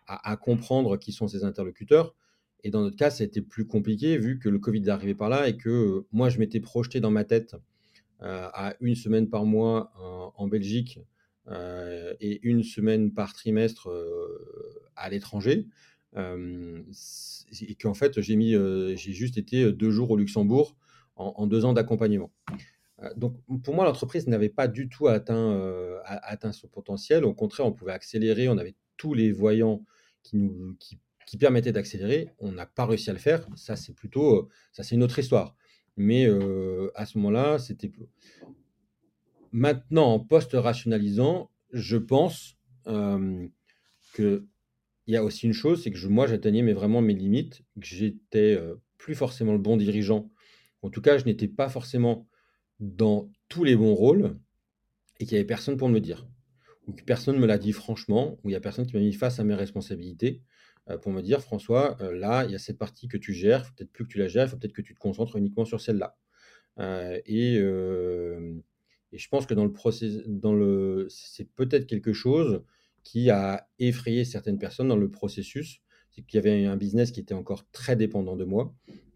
[0.07, 2.15] à, comprendre qui sont ses interlocuteurs.
[2.63, 5.15] Et dans notre cas, ça a été plus compliqué vu que le Covid est arrivé
[5.15, 7.55] par là et que moi, je m'étais projeté dans ma tête
[8.21, 9.91] à une semaine par mois
[10.35, 10.99] en, Belgique
[11.49, 13.89] et une semaine par trimestre
[14.95, 15.67] à l'étranger.
[16.15, 20.75] et qu'en fait, j'ai juste été deux jours au Luxembourg
[21.15, 22.31] en deux ans d'accompagnement.
[23.03, 25.99] Euh, donc, pour moi, l'entreprise n'avait pas du tout atteint, euh,
[26.51, 27.25] son potentiel.
[27.25, 28.47] Au contraire, on pouvait accélérer.
[28.49, 29.83] On avait tous les voyants
[30.23, 32.29] qui nous qui, permettaient d'accélérer.
[32.39, 33.47] On n'a pas réussi à le faire.
[33.55, 35.55] Ça, c'est plutôt, euh, ça, c'est une autre histoire.
[35.97, 36.27] Mais
[36.95, 37.91] à ce moment-là, c'était
[39.51, 44.45] maintenant en post-rationalisant, je pense que
[45.07, 48.57] il y a aussi une chose, c'est que moi, j'atteignais vraiment mes limites, que j'étais
[48.97, 50.29] plus forcément le bon dirigeant.
[50.83, 52.27] En tout cas, je n'étais pas forcément
[52.79, 54.37] dans tous les bons rôles
[55.19, 56.27] et qu'il n'y avait personne pour me le dire.
[56.87, 59.01] Ou que personne ne me l'a dit franchement, ou il n'y a personne qui m'a
[59.01, 60.70] mis face à mes responsabilités euh,
[61.01, 63.73] pour me dire François, euh, là, il y a cette partie que tu gères, faut
[63.75, 65.81] peut-être plus que tu la gères, il faut peut-être que tu te concentres uniquement sur
[65.81, 66.17] celle-là.
[66.79, 67.57] Euh, et,
[69.13, 72.63] je pense que dans le process, dans le, c'est peut-être quelque chose
[73.03, 77.19] qui a effrayé certaines personnes dans le processus, c'est qu'il y avait un business qui
[77.19, 78.73] était encore très dépendant de moi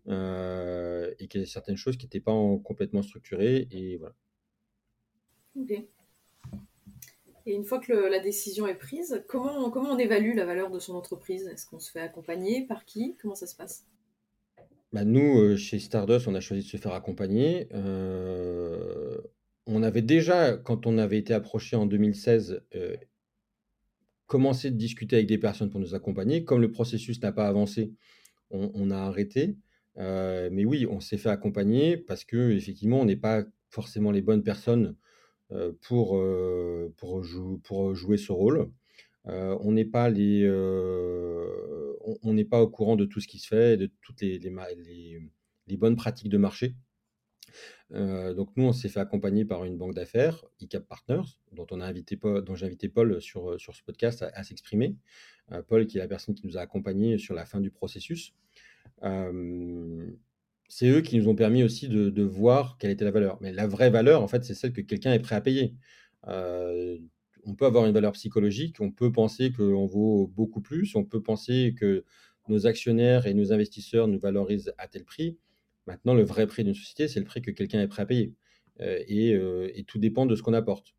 [0.07, 3.67] euh, et qu'il y a certaines choses qui n'étaient pas complètement structurées.
[3.71, 4.15] Et voilà.
[7.45, 10.79] Et une fois que la décision est prise, comment, comment on évalue la valeur de
[10.79, 11.47] son entreprise?
[11.47, 12.65] Est-ce qu'on se fait accompagner?
[12.65, 13.15] Par qui?
[13.21, 13.85] Comment ça se passe?
[14.93, 17.67] Bah nous, euh, chez Stardust, on a choisi de se faire accompagner.
[17.73, 19.17] Euh,
[19.67, 22.63] on avait déjà, quand on avait été approché en 2016,
[24.25, 26.45] commencé de discuter avec des personnes pour nous accompagner.
[26.45, 27.93] Comme le processus n'a pas avancé,
[28.51, 29.57] on a arrêté.
[29.97, 34.43] Mais oui, on s'est fait accompagner parce que effectivement, on n'est pas forcément les bonnes
[34.43, 34.95] personnes
[35.81, 36.21] pour,
[36.97, 37.25] pour,
[37.63, 38.69] pour jouer ce rôle.
[39.25, 40.09] on n'est pas
[42.23, 45.77] on n'est pas au courant de tout ce qui se fait, de toutes les, les,
[45.77, 46.75] bonnes pratiques de marché.
[47.91, 52.65] donc nous, on s'est fait accompagner par une banque d'affaires, eCap Partners, dont dont j'ai
[52.65, 54.95] invité Paul sur, sur ce podcast à, s'exprimer.
[55.67, 58.33] Paul, qui est la personne qui nous a accompagnés sur la fin du processus.
[60.67, 63.37] C'est eux qui nous ont permis aussi de, voir quelle était la valeur.
[63.41, 65.75] Mais la vraie valeur, en fait, c'est celle que quelqu'un est prêt à payer.
[66.27, 71.21] on peut avoir une valeur psychologique, on peut penser qu'on vaut beaucoup plus, on peut
[71.21, 72.03] penser que
[72.47, 75.37] nos actionnaires et nos investisseurs nous valorisent à tel prix.
[75.87, 78.33] Maintenant, le vrai prix d'une société, c'est le prix que quelqu'un est prêt à payer.
[78.81, 80.95] Euh, euh, et, tout dépend de ce qu'on apporte.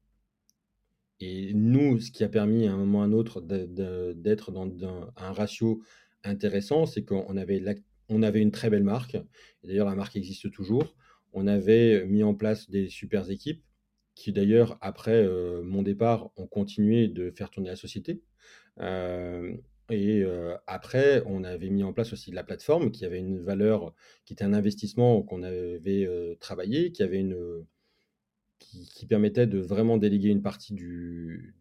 [1.20, 4.70] Et nous, ce qui a permis à un moment ou à un autre d'être dans,
[5.16, 5.82] un ratio
[6.24, 7.60] intéressant, c'est qu'on avait,
[8.08, 9.16] on avait une très belle marque.
[9.64, 10.94] D'ailleurs, la marque existe toujours.
[11.32, 13.62] On avait mis en place des super équipes
[14.14, 18.22] qui, d'ailleurs, après euh, mon départ, ont continué de faire tourner la société.
[19.90, 20.24] Et
[20.66, 24.44] après, on avait mis en place aussi la plateforme qui avait une valeur, qui était
[24.44, 26.08] un investissement qu'on avait
[26.40, 26.92] travaillé,
[28.60, 31.54] qui permettait de vraiment déléguer une partie du,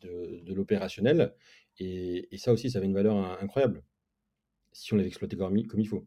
[0.00, 1.34] de, l'opérationnel.
[1.78, 3.82] Et, ça aussi, ça avait une valeur incroyable
[4.78, 6.04] si on l'avait exploité comme, il faut.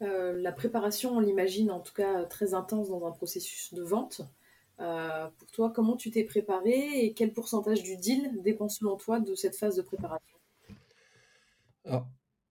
[0.00, 4.22] la préparation, on l'imagine en tout cas très intense dans un processus de vente.
[4.80, 9.20] Euh, pour toi, comment tu t'es préparé et quel pourcentage du deal dépend selon toi
[9.20, 10.38] de cette phase de préparation?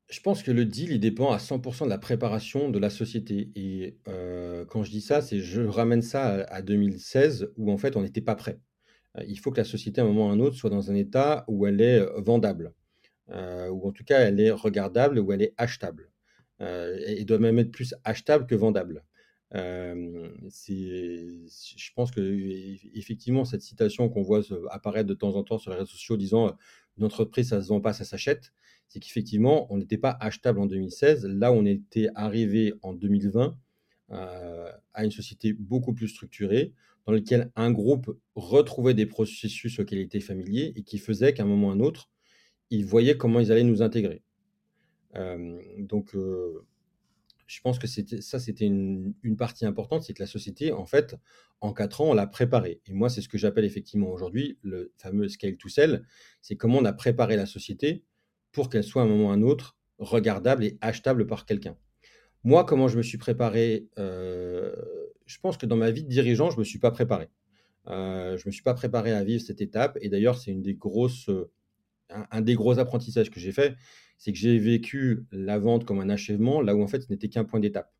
[0.09, 3.51] Je pense que le deal, il dépend à 100% de la préparation de la société.
[3.55, 7.95] Et euh, quand je dis ça, c'est je ramène ça à, 2016 où en fait
[7.95, 8.59] on n'était pas prêt.
[9.17, 10.91] Euh, il faut que la société à un moment ou à un autre soit dans
[10.91, 12.73] un état où elle est vendable,
[13.29, 16.09] ou en tout cas elle est regardable, ou elle est achetable.
[16.61, 19.03] et doit même être plus achetable que vendable
[20.69, 22.21] je pense que
[22.97, 26.55] effectivement cette citation qu'on voit apparaître de temps en temps sur les réseaux sociaux disant
[26.97, 28.51] une entreprise ça se vend pas, ça s'achète,
[28.87, 33.57] c'est qu'effectivement on n'était pas achetable en 2016, là on était arrivé en 2020
[34.09, 36.73] à une société beaucoup plus structurée
[37.05, 41.43] dans laquelle un groupe retrouvait des processus auxquels il était familier et qui faisait qu'à
[41.43, 42.09] un moment ou à un autre,
[42.69, 44.23] ils voyaient comment ils allaient nous intégrer.
[45.77, 46.15] donc
[47.47, 51.15] je pense que ça, c'était une, partie importante, c'est que la société, en fait,
[51.61, 52.81] en quatre ans, on l'a préparée.
[52.85, 56.05] Et moi, c'est ce que j'appelle effectivement aujourd'hui le fameux scale to sell.
[56.41, 58.03] C'est comment on a préparé la société
[58.51, 61.77] pour qu'elle soit à un moment ou à un autre regardable et achetable par quelqu'un.
[62.43, 64.75] Moi, comment je me suis préparé euh,
[65.25, 67.29] Je pense que dans ma vie de dirigeant, je ne me suis pas préparé.
[67.87, 69.97] Euh, je ne me suis pas préparé à vivre cette étape.
[70.01, 71.29] Et d'ailleurs, c'est une des grosses,
[72.09, 73.75] un des gros apprentissages que j'ai fait
[74.17, 77.29] c'est que j'ai vécu la vente comme un achèvement, là où en fait ce n'était
[77.29, 77.93] qu'un point d'étape.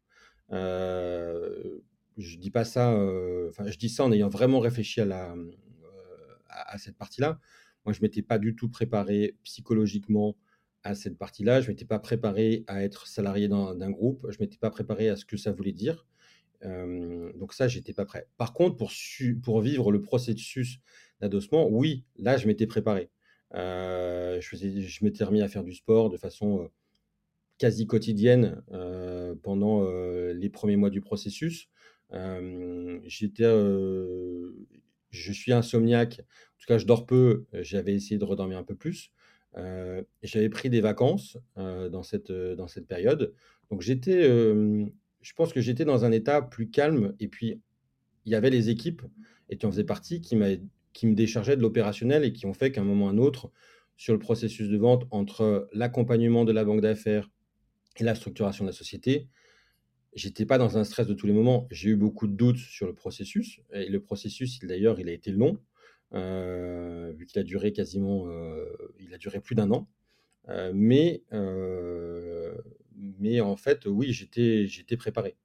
[0.51, 1.79] Euh,
[2.17, 6.35] je dis pas ça, euh, je dis ça en ayant vraiment réfléchi à, la, euh,
[6.49, 7.39] à, cette partie-là.
[7.85, 10.35] Moi, je m'étais pas du tout préparé psychologiquement
[10.83, 11.61] à cette partie-là.
[11.61, 14.25] Je m'étais pas préparé à être salarié d'un groupe.
[14.29, 16.05] Je m'étais pas préparé à ce que ça voulait dire.
[16.63, 18.27] donc ça, j'étais pas prêt.
[18.37, 18.91] Par contre, pour,
[19.43, 20.79] pour vivre le processus
[21.21, 23.09] d'adossement, oui, là, je m'étais préparé.
[23.55, 26.67] Euh, je, je m'étais remis à faire du sport de façon euh,
[27.57, 29.87] quasi quotidienne euh, pendant
[30.33, 31.69] les premiers mois du processus.
[32.11, 33.45] j'étais,
[35.09, 36.19] je suis insomniaque.
[36.19, 37.45] En tout cas, je dors peu.
[37.53, 39.11] J'avais essayé de redormir un peu plus.
[40.23, 43.33] j'avais pris des vacances dans, cette, dans cette période.
[43.71, 47.15] Donc j'étais, je pense que j'étais dans un état plus calme.
[47.19, 47.59] Et puis,
[48.25, 49.01] il y avait les équipes,
[49.49, 50.61] et tu en faisais partie, qui m'avaient
[50.97, 53.51] qui me déchargeaient de l'opérationnel et qui ont fait qu'à un moment ou un autre,
[53.97, 57.29] sur le processus de vente, entre l'accompagnement de la banque d'affaires
[57.97, 59.27] et la structuration de la société,
[60.15, 61.67] j'étais pas dans un stress de tous les moments.
[61.69, 63.61] J'ai eu beaucoup de doutes sur le processus.
[63.69, 65.59] Le processus, d'ailleurs, il a été long,
[66.15, 68.65] euh, vu qu'il a duré quasiment, euh,
[68.99, 69.87] il a duré plus d'un an.
[70.49, 71.21] Euh, mais,
[73.19, 75.35] mais en fait, oui, j'étais préparé.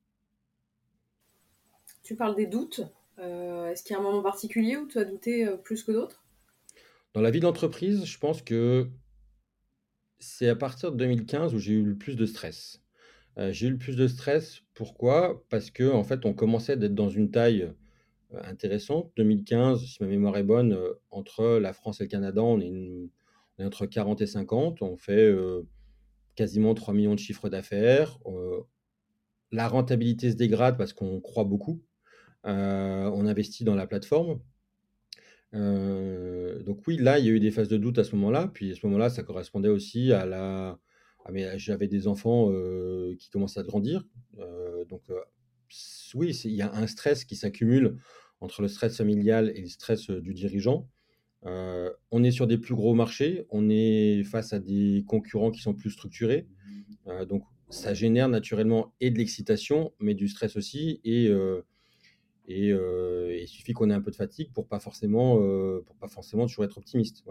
[2.02, 2.80] Tu parles des doutes?
[3.22, 5.92] Euh, est-ce qu'il y a un moment particulier où tu as douté euh, plus que
[5.92, 6.24] d'autres?
[7.14, 8.88] Dans la vie d'entreprise, je pense que
[10.18, 12.82] c'est à partir de 2015 où j'ai eu le plus de stress.
[13.38, 15.44] Euh, j'ai eu le plus de stress, pourquoi?
[15.50, 17.72] Parce que en fait, on commençait d'être dans une taille
[18.44, 19.12] intéressante.
[19.16, 20.78] 2015, si ma mémoire est bonne,
[21.10, 23.10] entre la France et le Canada, on est,
[23.58, 24.80] entre 40 et 50.
[24.80, 25.30] On fait
[26.34, 28.18] quasiment 3 millions de chiffres d'affaires.
[29.50, 31.82] la rentabilité se dégrade parce qu'on croit beaucoup.
[32.46, 34.40] Euh, on investit dans la plateforme.
[35.54, 38.50] Euh, donc oui, là, il y a eu des phases de doute à ce moment-là.
[38.52, 40.78] Puis à ce moment-là, ça correspondait aussi à la...
[41.30, 44.04] mais j'avais des enfants euh, qui commençaient à grandir.
[44.88, 45.02] donc
[46.14, 47.96] oui, il y a un stress qui s'accumule
[48.40, 50.88] entre le stress familial et le stress du dirigeant.
[51.44, 55.74] on est sur des plus gros marchés, on est face à des concurrents qui sont
[55.74, 56.46] plus structurés.
[57.28, 61.30] donc ça génère naturellement et de l'excitation, mais du stress aussi et
[62.52, 65.36] et il suffit qu'on ait un peu de fatigue pour pas forcément,
[65.86, 67.24] pour pas forcément toujours être optimiste.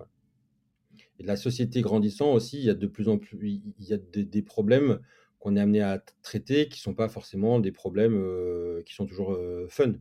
[1.19, 3.97] Et la société grandissant aussi, il y a de plus en plus il y a
[3.97, 4.99] des problèmes
[5.39, 9.37] qu'on est amené à traiter qui sont pas forcément des problèmes, qui sont toujours,
[9.69, 9.93] fun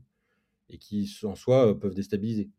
[0.68, 2.50] et qui en soi, peuvent déstabiliser.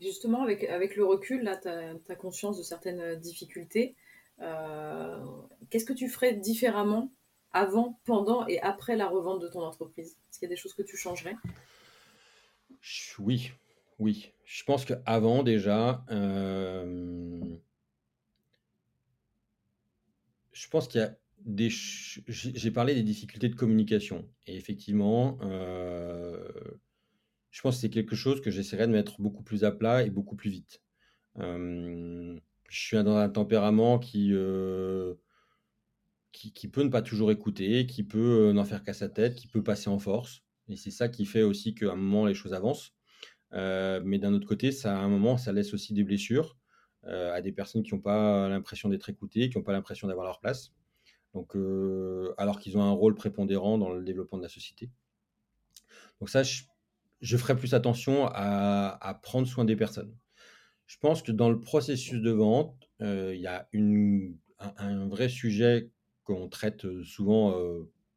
[0.00, 3.94] Justement, avec, le recul, là, tu as, conscience de certaines difficultés.
[4.38, 7.12] Qu'est-ce que tu ferais différemment
[7.52, 10.18] avant, pendant et après la revente de ton entreprise?
[10.42, 11.36] Y a des choses que tu changerais?
[13.18, 13.52] Oui,
[13.98, 14.32] oui.
[14.44, 17.56] Je pense qu'avant déjà, euh,
[20.52, 21.68] je pense qu'il y a des...
[21.70, 24.28] J'ai parlé des difficultés de communication.
[24.46, 26.50] Et effectivement, euh,
[27.50, 30.10] je pense que c'est quelque chose que j'essaierai de mettre beaucoup plus à plat et
[30.10, 30.82] beaucoup plus vite.
[31.38, 34.32] Euh, je suis dans un tempérament qui
[36.32, 39.46] qui, peut ne pas toujours écouter, qui peut euh, n'en faire qu'à sa tête, qui
[39.46, 40.42] peut passer en force.
[40.68, 42.94] Et c'est ça qui fait aussi qu'à un moment, les choses avancent.
[43.52, 46.56] Euh, mais d'un autre côté, ça, à un moment, ça laisse aussi des blessures
[47.04, 50.24] euh, à des personnes qui n'ont pas l'impression d'être écoutées, qui n'ont pas l'impression d'avoir
[50.24, 50.72] leur place.
[51.34, 51.56] Donc,
[52.36, 54.90] alors qu'ils ont un rôle prépondérant dans le développement de la société.
[56.20, 60.14] Donc ça, je, ferai plus attention à, prendre soin des personnes.
[60.86, 63.66] Je pense que dans le processus de vente, il y a
[64.58, 65.90] un, vrai sujet
[66.24, 67.54] qu'on traite souvent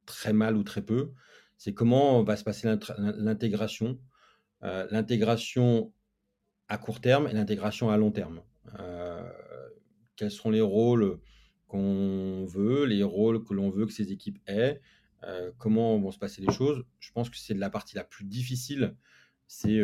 [0.06, 1.12] très mal ou très peu,
[1.58, 4.00] c'est comment va se passer l'intégration,
[4.62, 5.94] l'intégration
[6.68, 8.42] à court terme et l'intégration à long terme.
[10.16, 11.20] quels seront les rôles
[11.68, 14.82] qu'on veut, les rôles que l'on veut que ces équipes aient,
[15.58, 16.84] comment vont se passer les choses.
[17.00, 18.96] Je pense que c'est la partie la plus difficile,
[19.48, 19.80] c'est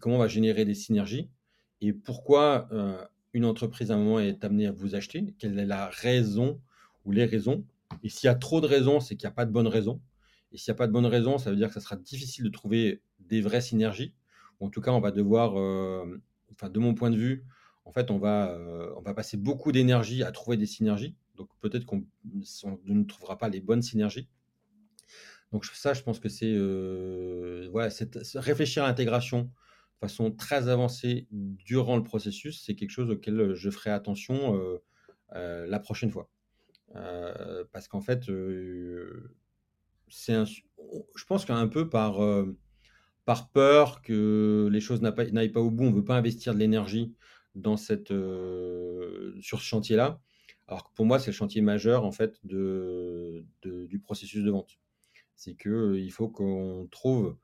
[0.00, 1.28] comment on va générer des synergies
[1.80, 2.68] et pourquoi
[3.32, 6.60] une entreprise à un moment est amenée à vous acheter, quelle est la raison
[7.04, 7.64] ou les raisons.
[8.02, 10.00] Et s'il y a trop de raisons, c'est qu'il n'y a pas de bonnes raisons.
[10.52, 12.44] Et s'il n'y a pas de bonnes raisons, ça veut dire que ça sera difficile
[12.44, 14.14] de trouver des vraies synergies.
[14.60, 17.44] En tout cas, on va devoir, euh, enfin, de mon point de vue,
[17.84, 21.16] en fait, on va, euh, on va passer beaucoup d'énergie à trouver des synergies.
[21.36, 24.28] Donc peut-être qu'on ne trouvera pas les bonnes synergies.
[25.52, 27.92] Donc ça, je pense que c'est euh, voilà,
[28.36, 33.70] réfléchir à l'intégration de façon très avancée durant le processus, c'est quelque chose auquel je
[33.70, 34.58] ferai attention
[35.32, 36.28] la prochaine fois.
[36.96, 39.34] Euh, parce qu'en fait, euh,
[40.08, 42.56] c'est je pense qu'un peu par, euh,
[43.24, 46.58] par peur que les choses n'aillent pas, au bout, on ne veut pas investir de
[46.58, 47.14] l'énergie
[47.54, 50.20] dans sur ce chantier-là.
[50.66, 54.78] Alors que pour moi, c'est le chantier majeur en fait de, du processus de vente.
[55.36, 57.36] C'est qu'il faut qu'on trouve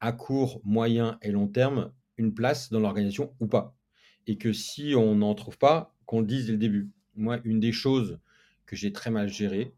[0.00, 3.76] à court, moyen et long terme une place dans l'organisation ou pas.
[4.26, 6.90] Et que si on n'en trouve pas, qu'on le dise dès le début.
[7.14, 8.18] Moi, une des choses
[8.66, 9.72] que j'ai très mal géré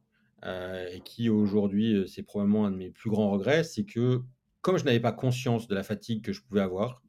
[0.45, 4.23] euh, et qui aujourd'hui, euh, c'est probablement un de mes plus grands regrets, c'est que
[4.61, 7.03] comme je n'avais pas conscience de la fatigue que je pouvais avoir,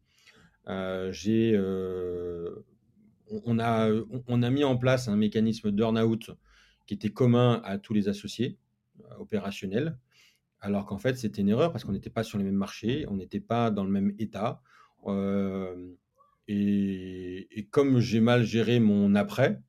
[0.67, 1.57] euh, j'ai,
[3.45, 3.89] on, a,
[4.27, 6.31] on a mis en place un mécanisme d'earn-out
[6.85, 8.57] qui était commun à tous les associés
[9.17, 9.97] opérationnels,
[10.61, 13.15] alors qu'en fait c'était une erreur parce qu'on n'était pas sur les mêmes marchés, on
[13.15, 14.61] n'était pas dans le même état.
[16.47, 19.59] et, et, comme j'ai mal géré mon après,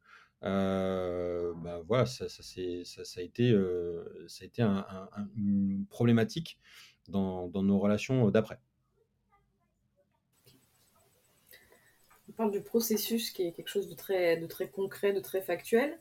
[0.42, 4.86] euh, bah, voilà, ça, ça, a été, euh, ça a été un,
[5.36, 6.58] une problématique
[7.08, 8.58] dans, nos relations d'après.
[12.28, 15.42] On parle du processus qui est quelque chose de très, de très concret, de très
[15.42, 15.98] factuel.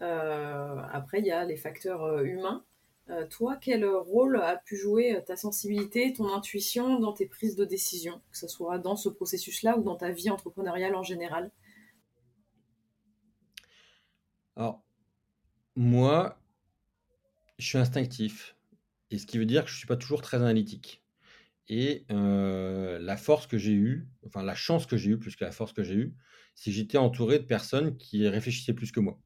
[0.00, 2.64] Euh, après, il y a les facteurs humains.
[3.30, 8.20] toi, quel rôle a pu jouer ta sensibilité, ton intuition dans tes prises de décision,
[8.30, 11.50] que ce soit dans ce processus-là ou dans ta vie entrepreneuriale en général?
[14.58, 14.84] Alors,
[15.76, 16.42] moi,
[17.58, 18.56] je suis instinctif.
[19.12, 21.04] Et ce qui veut dire que je ne suis pas toujours très analytique.
[21.68, 25.44] Et euh, la force que j'ai eue, enfin la chance que j'ai eue, plus que
[25.44, 26.14] la force que j'ai eue,
[26.56, 29.20] c'est que j'étais entouré de personnes qui réfléchissaient plus que moi.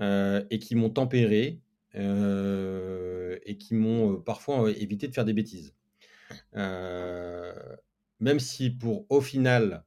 [0.00, 1.60] Euh, et qui m'ont tempéré
[1.94, 5.76] euh, et qui m'ont parfois évité de faire des bêtises.
[6.52, 9.84] même si pour au final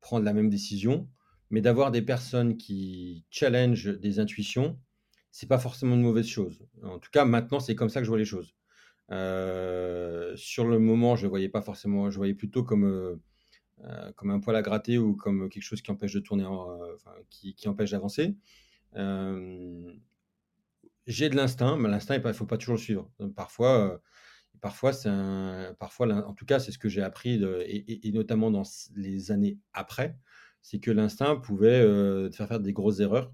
[0.00, 1.08] prendre la même décision,
[1.50, 4.78] mais d'avoir des personnes qui challengent des intuitions,
[5.30, 6.66] c'est pas forcément une mauvaise chose.
[6.82, 8.54] En tout cas, maintenant, c'est comme ça que je vois les choses.
[9.10, 13.16] Euh, sur le moment, je ne voyais pas forcément, je voyais plutôt comme, euh,
[13.84, 16.46] euh, comme un poil à gratter ou comme quelque chose qui empêche de tourner,
[17.30, 18.34] qui, empêche d'avancer.
[21.06, 23.10] j'ai de l'instinct, mais l'instinct, il ne faut pas toujours le suivre.
[23.34, 24.02] Parfois,
[24.60, 28.64] parfois, c'est un, parfois, en tout cas, c'est ce que j'ai appris, et, notamment dans
[28.94, 30.18] les années après
[30.62, 33.32] c'est que l'instinct pouvait euh, te faire faire des grosses erreurs.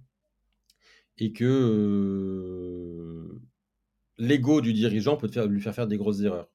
[1.19, 3.29] et que
[4.19, 6.51] l'ego du dirigeant peut lui faire faire des grosses erreurs,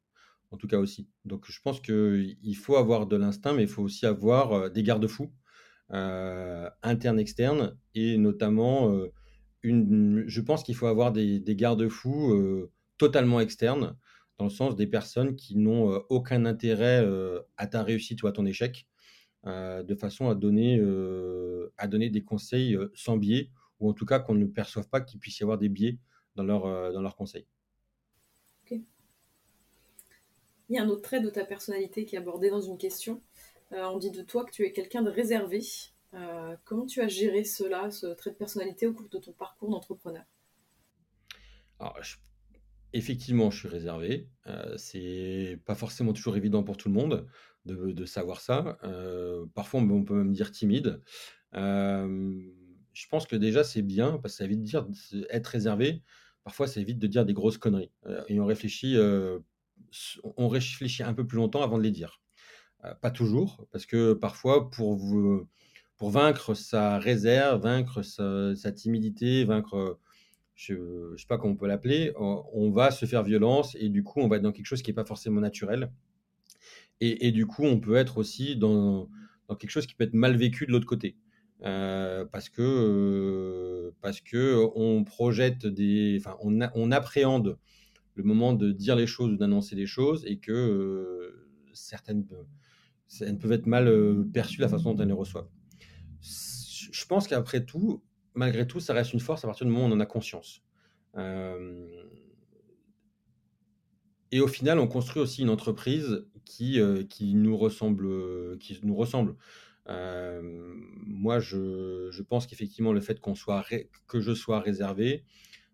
[0.51, 1.09] en tout cas aussi.
[1.26, 5.32] Donc je pense qu'il faut avoir de l'instinct, mais il faut aussi avoir des garde-fous
[5.89, 8.93] internes, externes, et notamment,
[9.63, 13.95] je pense qu'il faut avoir des garde-fous totalement externes,
[14.38, 17.05] dans le sens des personnes qui n'ont aucun intérêt
[17.57, 18.89] à ta réussite ou à ton échec,
[19.46, 20.80] de façon à donner,
[21.78, 25.20] à donner des conseils sans biais, ou en tout cas qu'on ne perçoive pas qu'il
[25.20, 25.98] puisse y avoir des biais
[26.36, 27.48] dans leurs dans leur conseils.
[28.72, 33.24] Il y a un autre trait de ta personnalité qui est abordé dans une question.
[33.72, 35.62] on dit de toi que tu es quelqu'un de réservé.
[36.64, 40.26] comment tu as géré cela, ce trait de personnalité au cours de ton parcours d'entrepreneur?
[41.80, 41.98] Alors,
[42.94, 44.28] effectivement, je suis réservé.
[44.48, 47.28] Euh, c'est pas forcément toujours évident pour tout le monde
[47.70, 48.78] de, savoir ça.
[48.84, 51.01] Euh, parfois, on peut même dire timide.
[51.55, 52.41] Euh,
[52.93, 54.88] je pense que déjà, c'est bien parce que ça évite de dire
[55.30, 56.01] être réservé.
[56.43, 57.91] Parfois, ça évite de dire des grosses conneries.
[58.28, 58.97] et on réfléchit,
[60.38, 62.22] on réfléchit un peu plus longtemps avant de les dire.
[63.01, 64.99] pas toujours, parce que parfois, pour,
[65.97, 69.99] pour vaincre sa réserve, vaincre sa timidité, vaincre
[70.59, 74.03] je ne sais pas comment on peut l'appeler, on, va se faire violence et du
[74.03, 75.89] coup, on va être dans quelque chose qui n'est pas forcément naturel.
[77.02, 79.10] Et, du coup, on peut être aussi dans,
[79.58, 81.16] quelque chose qui peut être mal vécu de l'autre côté.
[81.64, 87.58] Euh, parce que euh, parce que on projette des, enfin, on, appréhende
[88.16, 93.52] le moment de dire les choses ou d'annoncer les choses et que euh, certaines, peuvent
[93.52, 95.50] être mal perçues la façon dont elles les reçoivent.
[96.22, 98.02] Je pense qu'après tout,
[98.36, 100.64] malgré tout, ça reste une force à partir du moment où on en a conscience.
[104.32, 108.58] Et au final, on construit aussi une entreprise qui, euh, nous ressemble.
[108.60, 109.36] Qui nous ressemble.
[109.88, 113.20] Euh, moi, je, pense qu'effectivement, le fait
[114.08, 115.24] que je sois réservé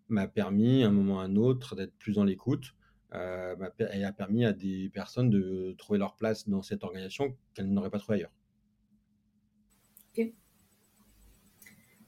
[0.08, 2.74] m'a permis, à un moment ou à un autre, d'être plus dans l'écoute
[3.12, 7.88] et a permis à des personnes de trouver leur place dans cette organisation qu'elles n'auraient
[7.88, 8.32] pas trouvé ailleurs.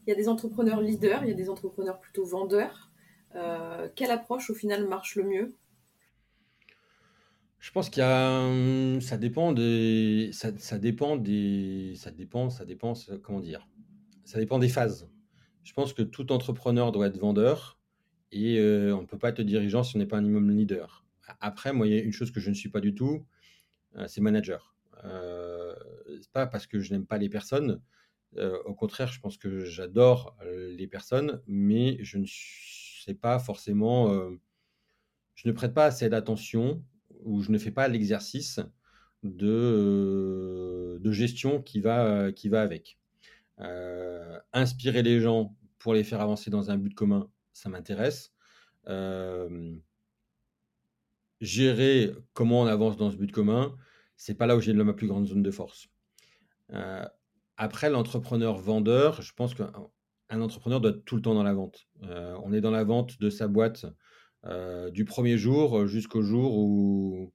[0.09, 2.91] Il y a des entrepreneurs leaders, il y a des entrepreneurs plutôt vendeurs.
[3.35, 5.55] Euh, quelle approche au final marche le mieux?
[7.59, 12.65] Je pense qu'il y a, hum, ça dépend des, ça, dépend des, ça dépend, ça
[12.65, 12.93] dépend,
[13.23, 13.69] comment dire,
[14.25, 15.11] ça dépend des phases.
[15.65, 17.79] Je pense que tout entrepreneur doit être vendeur
[18.31, 21.05] et euh, on ne peut pas être dirigeant si on n'est pas un minimum leader.
[21.41, 23.27] Après, moi, il y a une chose que je ne suis pas du tout,
[23.97, 24.77] euh, c'est manager.
[25.05, 25.75] Euh,
[26.21, 27.81] c'est pas parce que je n'aime pas les personnes,
[28.37, 34.31] euh, au contraire, je pense que j'adore les personnes, mais je ne pas forcément,
[35.35, 36.83] je ne prête pas assez d'attention
[37.23, 38.61] ou je ne fais pas l'exercice
[39.23, 42.99] de, de gestion qui va, va avec.
[44.53, 48.33] inspirer les gens pour les faire avancer dans un but commun, ça m'intéresse.
[51.41, 53.77] gérer comment on avance dans ce but commun,
[54.17, 55.89] c'est pas là où j'ai ma plus grande zone de force.
[57.59, 61.89] Après, l'entrepreneur vendeur, je pense qu'un entrepreneur doit être tout le temps dans la vente.
[62.05, 63.85] Euh, on est dans la vente de sa boîte
[64.45, 67.33] euh, du premier jour jusqu'au jour où,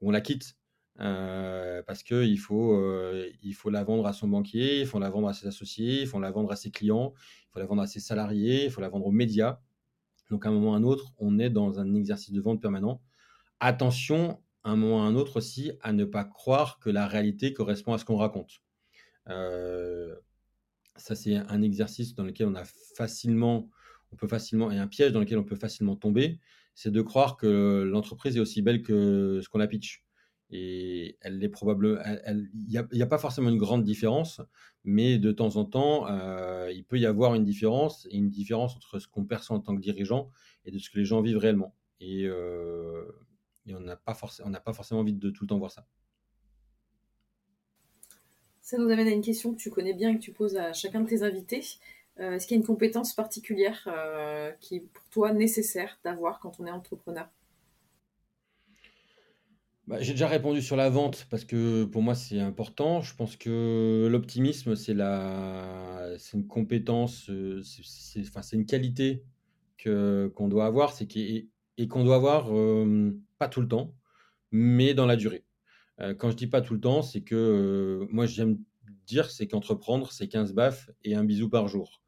[0.00, 0.56] on la quitte.
[0.98, 2.78] Euh, parce qu'il faut,
[3.42, 6.06] il faut la vendre à son banquier, il faut la vendre à ses associés, il
[6.06, 8.80] faut la vendre à ses clients, il faut la vendre à ses salariés, il faut
[8.80, 9.60] la vendre aux médias.
[10.30, 12.60] Donc, à un moment ou à un autre, on est dans un exercice de vente
[12.60, 13.02] permanent.
[13.58, 17.06] Attention, à un moment ou à un autre aussi, à ne pas croire que la
[17.06, 18.60] réalité correspond à ce qu'on raconte.
[19.28, 20.14] Euh,
[20.96, 23.68] ça, c'est un exercice dans lequel on a facilement,
[24.12, 26.38] on peut facilement, et un piège dans lequel on peut facilement tomber,
[26.74, 30.04] c'est de croire que l'entreprise est aussi belle que ce qu'on la pitch.
[30.52, 34.40] Et elle est probablement, il n'y a, pas forcément une grande différence,
[34.82, 38.74] mais de temps en temps, euh, il peut y avoir une différence, et une différence
[38.74, 40.30] entre ce qu'on perçoit en tant que dirigeant
[40.64, 41.76] et de ce que les gens vivent réellement.
[42.00, 43.04] Et, euh,
[43.68, 45.86] on n'a pas, pas forcément envie de tout le temps voir ça.
[48.60, 50.72] Ça nous amène à une question que tu connais bien et que tu poses à
[50.72, 51.62] chacun de tes invités.
[52.18, 56.40] Euh, est-ce qu'il y a une compétence particulière euh, qui est pour toi nécessaire d'avoir
[56.40, 57.28] quand on est entrepreneur?
[59.86, 63.00] Bah, J'ai déjà répondu sur la vente parce que pour moi c'est important.
[63.00, 66.14] Je pense que l'optimisme c'est la...
[66.34, 69.24] une compétence, euh, c'est une qualité
[69.82, 72.50] qu'on doit avoir c'est et qu'on doit avoir
[73.38, 73.94] pas tout le temps,
[74.50, 75.44] mais dans la durée.
[76.18, 78.58] Quand je dis pas tout le temps, c'est que moi j'aime
[79.10, 82.02] dire c'est qu'entreprendre c'est 15 baffes et un bisou par jour.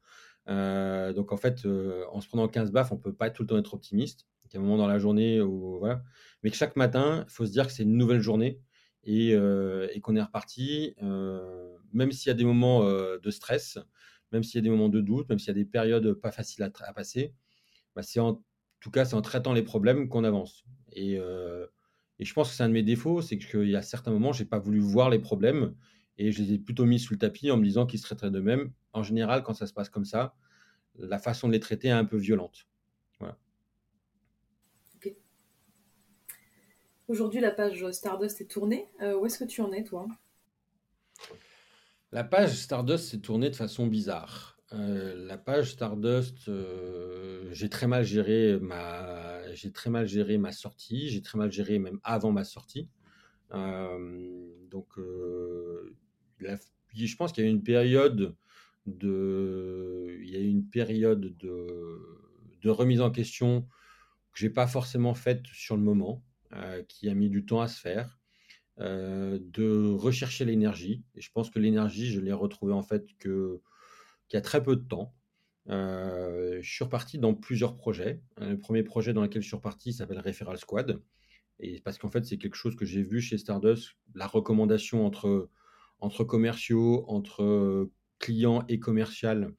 [0.49, 1.65] Euh, donc en fait,
[2.11, 4.27] en se prenant 15 baffes, on peut pas tout le temps être optimiste.
[4.45, 6.03] Il y a un moment dans la journée où voilà,
[6.43, 8.59] mais que chaque matin, il faut se dire que c'est une nouvelle journée
[9.03, 9.35] et,
[10.01, 10.95] qu'on est reparti,
[11.91, 13.79] même s'il y a des moments de stress,
[14.31, 16.31] même s'il y a des moments de doute, même s'il y a des périodes pas
[16.31, 17.33] faciles à, passer,
[17.95, 18.43] bah, c'est en
[18.79, 20.65] tout cas, c'est en traitant les problèmes qu'on avance.
[20.91, 24.11] Et, et, je pense que c'est un de mes défauts, c'est qu'il y a certains
[24.11, 25.73] moments, je n'ai pas voulu voir les problèmes
[26.17, 28.31] et je les ai plutôt mis sous le tapis en me disant qu'ils se traiteraient
[28.31, 28.71] d'eux-mêmes.
[28.93, 30.35] En général, quand ça se passe comme ça,
[30.95, 32.67] la façon de les traiter est un peu violente.
[37.09, 38.87] Aujourd'hui, la page Stardust est tournée.
[39.01, 40.07] Euh, où est-ce que tu en es, toi?
[42.13, 44.57] La page Stardust s'est tournée de façon bizarre.
[44.71, 50.53] Euh, la page Stardust, euh, j'ai très mal géré ma, j'ai très mal géré ma
[50.53, 51.09] sortie.
[51.09, 52.89] J'ai très mal géré même avant ma sortie.
[53.51, 54.97] donc,
[56.95, 58.35] je pense qu'il y a une période
[58.85, 61.99] de, il y a une période de,
[62.61, 63.61] de remise en question
[64.33, 66.23] que j'ai pas forcément faite sur le moment.
[66.55, 68.19] Euh, qui a mis du temps à se faire,
[68.79, 71.03] euh, de rechercher l'énergie.
[71.15, 73.59] Et je pense que l'énergie, je l'ai retrouvée en fait que
[74.27, 75.15] qu'il y a très peu de temps.
[75.69, 78.21] Euh, je suis reparti dans plusieurs projets.
[78.37, 81.01] Le premier projet dans lequel je suis reparti s'appelle Referral Squad.
[81.59, 85.49] Et parce qu'en fait, c'est quelque chose que j'ai vu chez Stardust, la recommandation entre,
[86.03, 87.89] entre commerciaux, entre
[88.19, 89.53] clients et commercial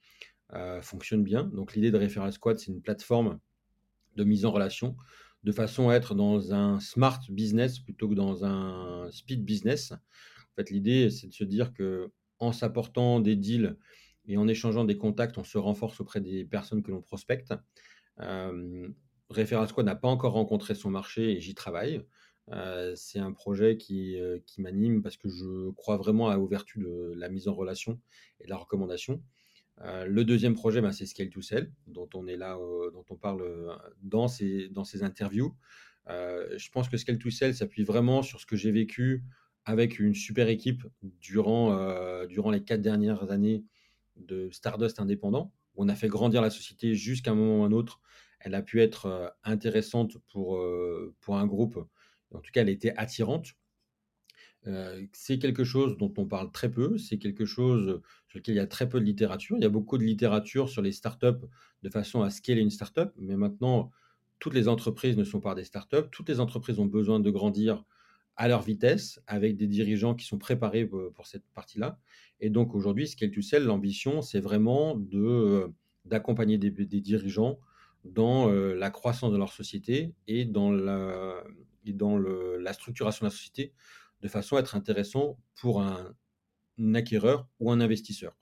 [0.82, 1.44] fonctionne bien.
[1.44, 3.40] Donc l'idée de Referral Squad, c'est une plateforme
[4.14, 4.96] de mise en relation
[5.44, 9.92] de façon à être dans un smart business plutôt que dans un speed business.
[9.92, 13.76] En fait, l'idée, c'est de se dire que en s'apportant des deals
[14.26, 17.52] et en échangeant des contacts, on se renforce auprès des personnes que l'on prospecte.
[18.20, 18.88] Euh,
[19.28, 22.02] Referral Squad n'a pas encore rencontré son marché et j'y travaille.
[22.50, 26.82] Euh, c'est un projet qui, euh, qui m'anime parce que je crois vraiment à l'ouverture
[26.82, 28.00] de la mise en relation
[28.40, 29.22] et de la recommandation.
[29.80, 32.56] Euh, le deuxième projet, ben, c'est Scale to Sell, dont on est là,
[32.92, 33.42] dont on parle
[34.02, 35.56] dans ces, dans ces interviews.
[36.06, 39.24] je pense que Scale to Sell s'appuie vraiment sur ce que j'ai vécu
[39.64, 43.64] avec une super équipe durant, durant les quatre dernières années
[44.16, 45.52] de Stardust indépendant.
[45.76, 48.00] On a fait grandir la société jusqu'à un moment ou un autre.
[48.38, 50.62] Elle a pu être intéressante pour,
[51.20, 51.84] pour un groupe.
[52.34, 53.54] En tout cas, elle était attirante.
[54.66, 58.58] Euh, c'est quelque chose dont on parle très peu, c'est quelque chose sur lequel il
[58.58, 59.56] y a très peu de littérature.
[59.56, 61.46] Il y a beaucoup de littérature sur les startups
[61.82, 63.90] de façon à scaler une startup, mais maintenant,
[64.38, 66.08] toutes les entreprises ne sont pas des startups.
[66.10, 67.84] Toutes les entreprises ont besoin de grandir
[68.36, 71.98] à leur vitesse, avec des dirigeants qui sont préparés pour, cette partie-là.
[72.40, 75.68] Et donc aujourd'hui, Scale to Sell, l'ambition, c'est vraiment de, euh,
[76.04, 77.58] d'accompagner des, dirigeants
[78.04, 81.44] dans euh, la croissance de leur société et dans la,
[81.92, 83.72] dans la structuration de la société
[84.24, 86.14] de façon à être intéressant pour un,
[86.94, 88.34] acquéreur ou un investisseur.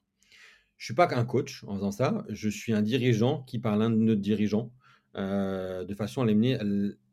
[0.78, 3.82] Je ne suis pas qu'un coach en faisant ça, je suis un dirigeant qui parle
[3.82, 4.72] à un de nos dirigeants
[5.16, 6.58] euh, de façon à l'amener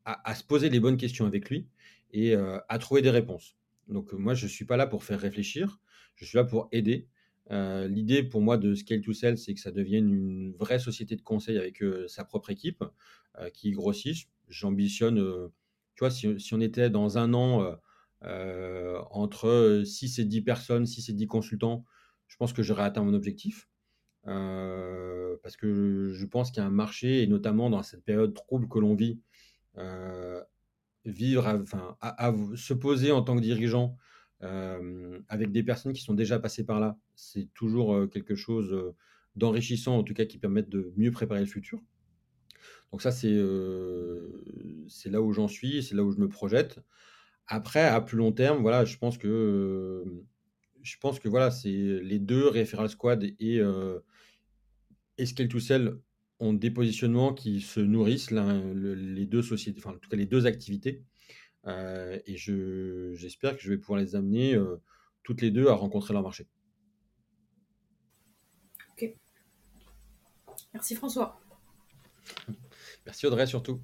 [0.06, 1.68] à, se poser les bonnes questions avec lui
[2.14, 3.58] et euh, à trouver des réponses.
[3.88, 5.80] Donc moi, je ne suis pas là pour faire réfléchir,
[6.16, 7.08] je suis là pour aider.
[7.52, 11.16] Euh, l'idée pour moi de Scale to Sell, c'est que ça devienne une vraie société
[11.16, 12.84] de conseil avec sa propre équipe
[13.54, 14.26] qui grossisse.
[14.48, 15.50] J'ambitionne,
[16.00, 17.78] tu vois, si, on était dans un an
[18.22, 21.84] entre 6 et 10 personnes, 6 et 10 consultants,
[22.28, 23.68] je pense que j'aurais atteint mon objectif.
[24.24, 28.70] Parce que je pense qu'il y a un marché, et notamment dans cette période trouble
[28.70, 29.20] que l'on vit,
[31.04, 33.98] vivre, enfin, à, se poser en tant que dirigeant
[34.40, 38.94] avec des personnes qui sont déjà passées par là, c'est toujours quelque chose
[39.36, 41.82] d'enrichissant, en tout cas qui permettent de mieux préparer le futur.
[42.92, 43.38] Donc ça, c'est
[44.88, 46.80] c'est là où j'en suis, c'est là où je me projette.
[47.48, 50.04] Après, à plus long terme, voilà, je pense que
[50.82, 54.00] je pense que voilà, c'est les deux Referral Squad et, euh,
[55.24, 55.60] Scale to
[56.40, 61.04] ont des positionnements qui se nourrissent les deux sociétés, en tout cas les deux activités.
[61.68, 64.78] Euh, et je, j'espère que je vais pouvoir les amener euh,
[65.24, 66.48] toutes les deux à rencontrer leur marché.
[68.94, 69.14] Ok.
[70.74, 71.39] Merci François.
[73.06, 73.82] Merci Audrey surtout.